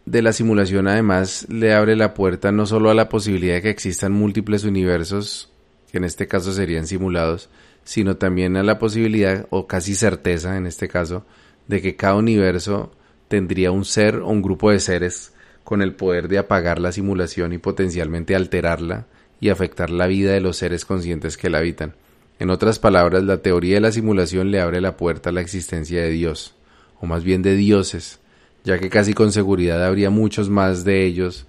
de 0.06 0.22
la 0.22 0.34
simulación 0.34 0.88
además 0.88 1.48
le 1.50 1.74
abre 1.74 1.96
la 1.96 2.14
puerta 2.14 2.52
no 2.52 2.66
solo 2.66 2.90
a 2.90 2.94
la 2.94 3.10
posibilidad 3.10 3.56
de 3.56 3.62
que 3.64 3.70
existan 3.70 4.12
múltiples 4.12 4.64
universos, 4.64 5.52
que 5.92 5.98
en 5.98 6.04
este 6.04 6.28
caso 6.28 6.54
serían 6.54 6.86
simulados, 6.86 7.50
sino 7.84 8.18
también 8.18 8.56
a 8.56 8.64
la 8.64 8.80
posibilidad, 8.80 9.48
o 9.50 9.68
casi 9.68 9.96
certeza 9.96 10.58
en 10.58 10.68
este 10.68 10.88
caso, 10.88 11.26
de 11.68 11.82
que 11.82 11.96
cada 11.96 12.16
universo 12.16 12.92
tendría 13.28 13.72
un 13.72 13.86
ser 13.86 14.18
o 14.18 14.28
un 14.28 14.42
grupo 14.42 14.72
de 14.72 14.80
seres 14.80 15.34
con 15.64 15.82
el 15.82 15.96
poder 15.96 16.28
de 16.28 16.38
apagar 16.38 16.80
la 16.80 16.92
simulación 16.92 17.54
y 17.54 17.58
potencialmente 17.58 18.36
alterarla 18.36 19.08
y 19.40 19.50
afectar 19.50 19.90
la 19.90 20.08
vida 20.08 20.32
de 20.32 20.42
los 20.42 20.58
seres 20.58 20.86
conscientes 20.86 21.38
que 21.38 21.50
la 21.50 21.58
habitan. 21.58 21.96
En 22.38 22.52
otras 22.52 22.78
palabras, 22.78 23.24
la 23.24 23.38
teoría 23.38 23.76
de 23.76 23.82
la 23.82 23.92
simulación 23.92 24.52
le 24.52 24.60
abre 24.60 24.82
la 24.82 24.98
puerta 24.98 25.30
a 25.30 25.34
la 25.34 25.42
existencia 25.42 26.02
de 26.02 26.12
Dios, 26.12 26.54
o 27.00 27.08
más 27.08 27.24
bien 27.24 27.42
de 27.42 27.56
dioses, 27.56 28.20
ya 28.66 28.80
que 28.80 28.90
casi 28.90 29.14
con 29.14 29.32
seguridad 29.32 29.86
habría 29.86 30.10
muchos 30.10 30.50
más 30.50 30.84
de 30.84 31.06
ellos 31.06 31.46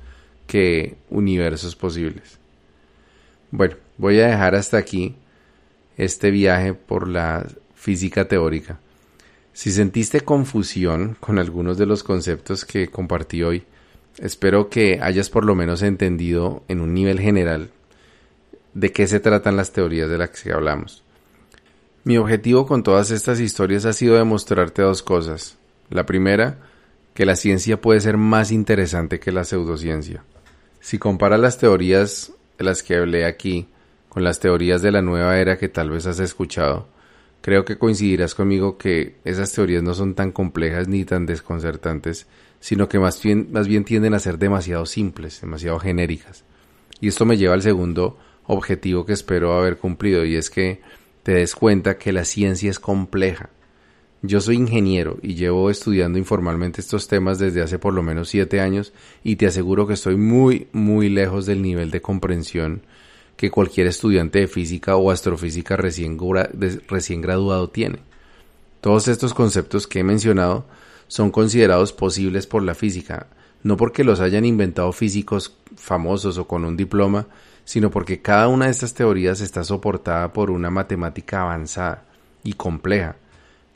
que 0.47 0.97
universos 1.11 1.75
posibles. 1.75 2.39
Bueno, 3.51 3.77
voy 3.97 4.21
a 4.21 4.29
dejar 4.29 4.55
hasta 4.55 4.77
aquí 4.77 5.17
este 5.97 6.31
viaje 6.31 6.75
por 6.75 7.09
la 7.09 7.47
física 7.75 8.29
teórica. 8.29 8.79
Si 9.55 9.73
sentiste 9.73 10.21
confusión 10.21 11.17
con 11.19 11.39
algunos 11.39 11.79
de 11.79 11.87
los 11.87 12.03
conceptos 12.03 12.67
que 12.67 12.89
compartí 12.89 13.43
hoy, 13.43 13.65
espero 14.19 14.69
que 14.69 15.01
hayas 15.01 15.31
por 15.31 15.47
lo 15.47 15.55
menos 15.55 15.83
entendido 15.83 16.63
en 16.69 16.83
un 16.83 16.93
nivel 16.93 17.19
general 17.19 17.71
de 18.75 18.93
qué 18.93 19.07
se 19.07 19.21
tratan 19.21 19.57
las 19.57 19.73
teorías 19.73 20.11
de 20.11 20.19
las 20.19 20.31
que 20.31 20.53
hablamos. 20.53 21.03
Mi 22.05 22.19
objetivo 22.19 22.67
con 22.67 22.83
todas 22.83 23.11
estas 23.11 23.41
historias 23.41 23.87
ha 23.87 23.95
sido 23.95 24.17
demostrarte 24.17 24.83
dos 24.83 25.03
cosas. 25.03 25.57
La 25.89 26.05
primera, 26.05 26.59
que 27.17 27.25
la 27.25 27.35
ciencia 27.35 27.81
puede 27.81 28.01
ser 28.03 28.19
más 28.19 28.53
interesante 28.53 29.19
que 29.19 29.33
la 29.33 29.45
pseudociencia. 29.45 30.23
Si 30.81 30.99
comparas 30.99 31.41
las 31.41 31.57
teorías 31.57 32.31
de 32.59 32.65
las 32.65 32.83
que 32.83 32.95
hablé 32.95 33.25
aquí 33.25 33.69
con 34.11 34.23
las 34.23 34.39
teorías 34.39 34.83
de 34.83 34.93
la 34.93 35.01
nueva 35.01 35.39
era 35.39 35.57
que 35.57 35.71
tal 35.71 35.89
vez 35.89 36.07
has 36.07 36.21
escuchado, 36.21 36.89
creo 37.41 37.65
que 37.65 37.79
coincidirás 37.79 38.35
conmigo 38.35 38.77
que 38.77 39.17
esas 39.25 39.51
teorías 39.51 39.83
no 39.83 39.95
son 39.95 40.15
tan 40.15 40.31
complejas 40.31 40.89
ni 40.89 41.07
tan 41.07 41.25
desconcertantes, 41.25 42.27
sino 42.61 42.87
que 42.87 42.99
más 42.99 43.23
bien, 43.23 43.49
más 43.51 43.67
bien 43.67 43.87
tienden 43.87 44.13
a 44.13 44.19
ser 44.19 44.37
demasiado 44.37 44.85
simples, 44.85 45.41
demasiado 45.41 45.79
genéricas. 45.79 46.45
Y 47.01 47.09
esto 47.09 47.25
me 47.25 47.39
lleva 47.39 47.55
al 47.55 47.63
segundo 47.63 48.19
objetivo 48.45 49.07
que 49.07 49.15
espero 49.15 49.55
haber 49.55 49.79
cumplido 49.79 50.23
y 50.27 50.37
es 50.37 50.51
que 50.51 50.83
te 51.23 51.33
des 51.33 51.55
cuenta 51.55 51.97
que 51.97 52.13
la 52.13 52.27
ciencia 52.27 52.69
es 52.69 52.79
compleja 52.79 53.49
yo 54.23 54.41
soy 54.41 54.57
ingeniero 54.57 55.19
y 55.23 55.35
llevo 55.35 55.71
estudiando 55.71 56.19
informalmente 56.19 56.81
estos 56.81 57.09
temas 57.09 57.39
desde 57.39 57.63
hace 57.63 57.79
por 57.79 57.95
lo 57.95 58.03
menos 58.03 58.29
siete 58.29 58.61
años 58.61 58.93
y 59.23 59.37
te 59.37 59.47
aseguro 59.47 59.87
que 59.87 59.95
estoy 59.95 60.17
muy, 60.17 60.69
muy 60.73 61.09
lejos 61.09 61.47
del 61.47 61.63
nivel 61.63 61.91
de 61.91 62.01
comprensión 62.01 62.83
que 63.37 63.51
cualquier 63.51 63.87
estudiante 63.87 64.41
de 64.41 64.49
física 64.49 64.97
o 64.97 65.11
astrofísica 65.11 65.77
recién, 65.77 66.19
recién 66.89 67.21
graduado 67.21 67.69
tiene. 67.69 67.99
Todos 68.81 69.09
estos 69.09 69.35
conceptos 69.35 69.87
que 69.87 70.01
he 70.01 70.05
mencionado 70.05 70.65
son 71.09 71.31
considerados 71.31 71.93
posibles 71.93 72.47
por 72.47 72.63
la 72.63 72.75
física, 72.75 73.27
no 73.63 73.77
porque 73.77 74.05
los 74.05 74.21
hayan 74.21 74.45
inventado 74.45 74.93
físicos 74.93 75.57
famosos 75.77 76.39
o 76.39 76.47
con 76.47 76.65
un 76.65 76.77
diploma, 76.77 77.27
sino 77.65 77.91
porque 77.91 78.23
cada 78.23 78.49
una 78.49 78.67
de 78.67 78.71
estas 78.71 78.95
teorías 78.95 79.41
está 79.41 79.65
soportada 79.65 80.33
por 80.33 80.51
una 80.51 80.71
matemática 80.71 81.43
avanzada 81.43 82.05
y 82.43 82.55
compleja, 82.55 83.17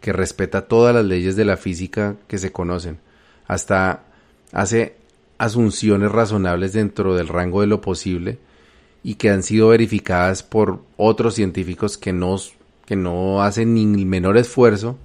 que 0.00 0.12
respeta 0.12 0.62
todas 0.62 0.94
las 0.94 1.04
leyes 1.04 1.36
de 1.36 1.44
la 1.44 1.56
física 1.56 2.16
que 2.26 2.38
se 2.38 2.52
conocen, 2.52 2.98
hasta 3.46 4.04
hace 4.52 4.96
asunciones 5.38 6.10
razonables 6.10 6.72
dentro 6.72 7.14
del 7.14 7.28
rango 7.28 7.60
de 7.60 7.66
lo 7.66 7.80
posible 7.80 8.38
y 9.02 9.14
que 9.14 9.30
han 9.30 9.42
sido 9.42 9.68
verificadas 9.68 10.42
por 10.42 10.82
otros 10.96 11.34
científicos 11.34 11.96
que 11.96 12.12
no, 12.12 12.36
que 12.86 12.96
no 12.96 13.42
hacen 13.42 13.74
ni 13.74 13.82
el 13.82 14.06
menor 14.06 14.36
esfuerzo 14.36 14.98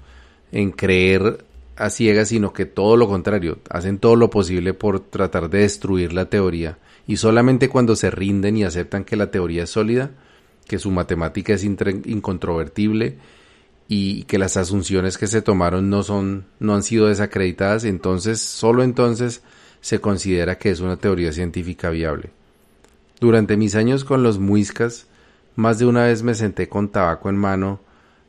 en 0.52 0.72
creer 0.72 1.46
a 1.78 1.90
ciegas, 1.90 2.30
sino 2.30 2.54
que 2.54 2.66
todo 2.66 2.98
lo 2.98 3.08
contrario, 3.08 3.60
hacen 3.70 3.98
todo 3.98 4.16
lo 4.16 4.30
posible 4.30 4.74
por 4.74 5.00
tratar 5.00 5.50
de 5.50 5.60
destruir 5.60 6.14
la 6.14 6.26
teoría. 6.26 6.78
Y 7.08 7.18
solamente 7.18 7.70
cuando 7.70 7.96
se 7.96 8.12
rinden 8.12 8.58
y 8.58 8.64
aceptan 8.64 9.04
que 9.04 9.16
la 9.16 9.32
teoría 9.32 9.64
es 9.64 9.70
sólida, 9.70 10.12
que 10.68 10.80
su 10.80 10.92
matemática 10.92 11.54
es 11.54 11.64
incontrovertible 11.64 13.18
y 13.88 14.24
que 14.24 14.40
las 14.40 14.58
asunciones 14.58 15.18
que 15.18 15.28
se 15.28 15.42
tomaron 15.42 15.90
no 15.90 16.04
son 16.04 16.46
no 16.60 16.76
han 16.76 16.84
sido 16.84 17.08
desacreditadas, 17.08 17.84
entonces 17.84 18.42
solo 18.42 18.84
entonces 18.84 19.42
se 19.82 20.00
considera 20.00 20.58
que 20.58 20.72
es 20.72 20.80
una 20.80 20.98
teoría 20.98 21.32
científica 21.32 21.90
viable. 21.90 22.32
Durante 23.20 23.58
mis 23.58 23.76
años 23.76 24.04
con 24.04 24.24
los 24.24 24.40
muiscas, 24.40 25.08
más 25.56 25.80
de 25.80 25.86
una 25.86 26.04
vez 26.04 26.24
me 26.24 26.34
senté 26.34 26.68
con 26.68 26.90
tabaco 26.90 27.30
en 27.30 27.38
mano 27.38 27.80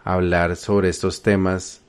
a 0.05 0.15
hablar 0.15 0.57
sobre 0.57 0.91
estos 0.91 1.23
temas 1.23 1.81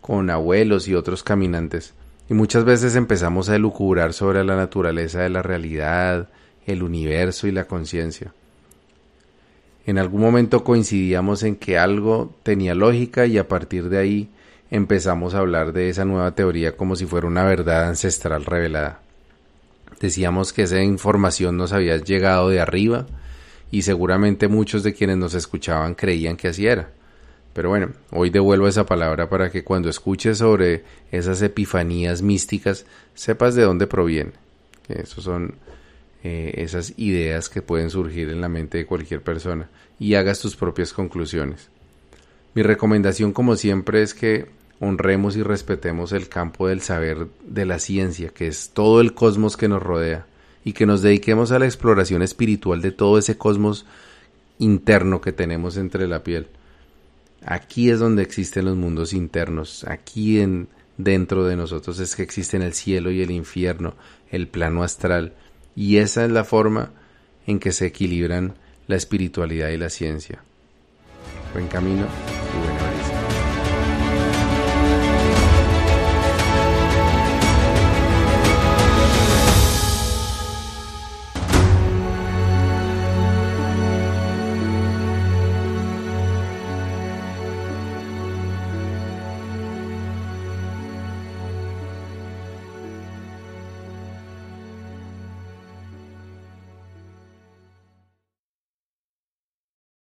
con 0.00 0.28
abuelos 0.28 0.88
y 0.88 0.94
otros 0.94 1.22
caminantes, 1.22 1.94
y 2.28 2.34
muchas 2.34 2.64
veces 2.64 2.96
empezamos 2.96 3.48
a 3.48 3.56
elucubrar 3.56 4.12
sobre 4.12 4.42
la 4.44 4.56
naturaleza 4.56 5.20
de 5.20 5.30
la 5.30 5.42
realidad, 5.42 6.28
el 6.66 6.82
universo 6.82 7.46
y 7.46 7.52
la 7.52 7.64
conciencia. 7.64 8.32
En 9.86 9.98
algún 9.98 10.20
momento 10.20 10.62
coincidíamos 10.62 11.42
en 11.42 11.56
que 11.56 11.78
algo 11.78 12.32
tenía 12.42 12.74
lógica 12.74 13.26
y 13.26 13.38
a 13.38 13.48
partir 13.48 13.88
de 13.88 13.98
ahí 13.98 14.28
empezamos 14.70 15.34
a 15.34 15.38
hablar 15.38 15.72
de 15.72 15.88
esa 15.88 16.04
nueva 16.04 16.34
teoría 16.34 16.76
como 16.76 16.96
si 16.96 17.04
fuera 17.04 17.26
una 17.26 17.44
verdad 17.44 17.88
ancestral 17.88 18.44
revelada. 18.44 19.00
Decíamos 20.00 20.52
que 20.52 20.62
esa 20.62 20.80
información 20.82 21.56
nos 21.56 21.72
había 21.72 21.96
llegado 21.96 22.48
de 22.48 22.60
arriba 22.60 23.06
y 23.70 23.82
seguramente 23.82 24.48
muchos 24.48 24.82
de 24.82 24.94
quienes 24.94 25.16
nos 25.16 25.34
escuchaban 25.34 25.94
creían 25.94 26.36
que 26.36 26.48
así 26.48 26.66
era. 26.66 26.90
Pero 27.52 27.68
bueno, 27.68 27.90
hoy 28.10 28.30
devuelvo 28.30 28.68
esa 28.68 28.86
palabra 28.86 29.28
para 29.28 29.50
que 29.50 29.64
cuando 29.64 29.90
escuches 29.90 30.38
sobre 30.38 30.84
esas 31.10 31.42
epifanías 31.42 32.22
místicas 32.22 32.86
sepas 33.14 33.54
de 33.54 33.62
dónde 33.62 33.86
proviene. 33.86 34.32
Esos 34.88 35.24
son 35.24 35.54
eh, 36.24 36.54
esas 36.58 36.94
ideas 36.96 37.48
que 37.48 37.62
pueden 37.62 37.90
surgir 37.90 38.30
en 38.30 38.40
la 38.40 38.48
mente 38.48 38.78
de 38.78 38.86
cualquier 38.86 39.22
persona 39.22 39.68
y 39.98 40.14
hagas 40.14 40.40
tus 40.40 40.56
propias 40.56 40.92
conclusiones. 40.92 41.68
Mi 42.54 42.62
recomendación 42.62 43.32
como 43.32 43.56
siempre 43.56 44.02
es 44.02 44.14
que 44.14 44.46
honremos 44.78 45.36
y 45.36 45.42
respetemos 45.42 46.12
el 46.12 46.28
campo 46.28 46.68
del 46.68 46.80
saber 46.80 47.28
de 47.46 47.66
la 47.66 47.78
ciencia, 47.78 48.30
que 48.30 48.48
es 48.48 48.70
todo 48.70 49.00
el 49.00 49.14
cosmos 49.14 49.56
que 49.56 49.68
nos 49.68 49.82
rodea, 49.82 50.26
y 50.64 50.72
que 50.72 50.86
nos 50.86 51.02
dediquemos 51.02 51.52
a 51.52 51.58
la 51.58 51.66
exploración 51.66 52.22
espiritual 52.22 52.82
de 52.82 52.92
todo 52.92 53.18
ese 53.18 53.36
cosmos 53.36 53.86
interno 54.58 55.20
que 55.20 55.32
tenemos 55.32 55.76
entre 55.76 56.06
la 56.06 56.22
piel. 56.22 56.48
Aquí 57.44 57.90
es 57.90 57.98
donde 57.98 58.22
existen 58.22 58.66
los 58.66 58.76
mundos 58.76 59.12
internos, 59.12 59.84
aquí 59.88 60.40
en 60.40 60.68
dentro 60.96 61.44
de 61.44 61.56
nosotros 61.56 61.98
es 61.98 62.14
que 62.14 62.22
existen 62.22 62.62
el 62.62 62.74
cielo 62.74 63.10
y 63.10 63.22
el 63.22 63.30
infierno, 63.30 63.94
el 64.30 64.46
plano 64.46 64.82
astral, 64.82 65.34
y 65.74 65.98
esa 65.98 66.24
es 66.24 66.30
la 66.30 66.44
forma 66.44 66.90
en 67.46 67.58
que 67.58 67.72
se 67.72 67.86
equilibran 67.86 68.54
la 68.86 68.96
espiritualidad 68.96 69.68
y 69.68 69.78
la 69.78 69.90
ciencia. 69.90 70.42
Buen 71.52 71.68
camino 71.68 72.06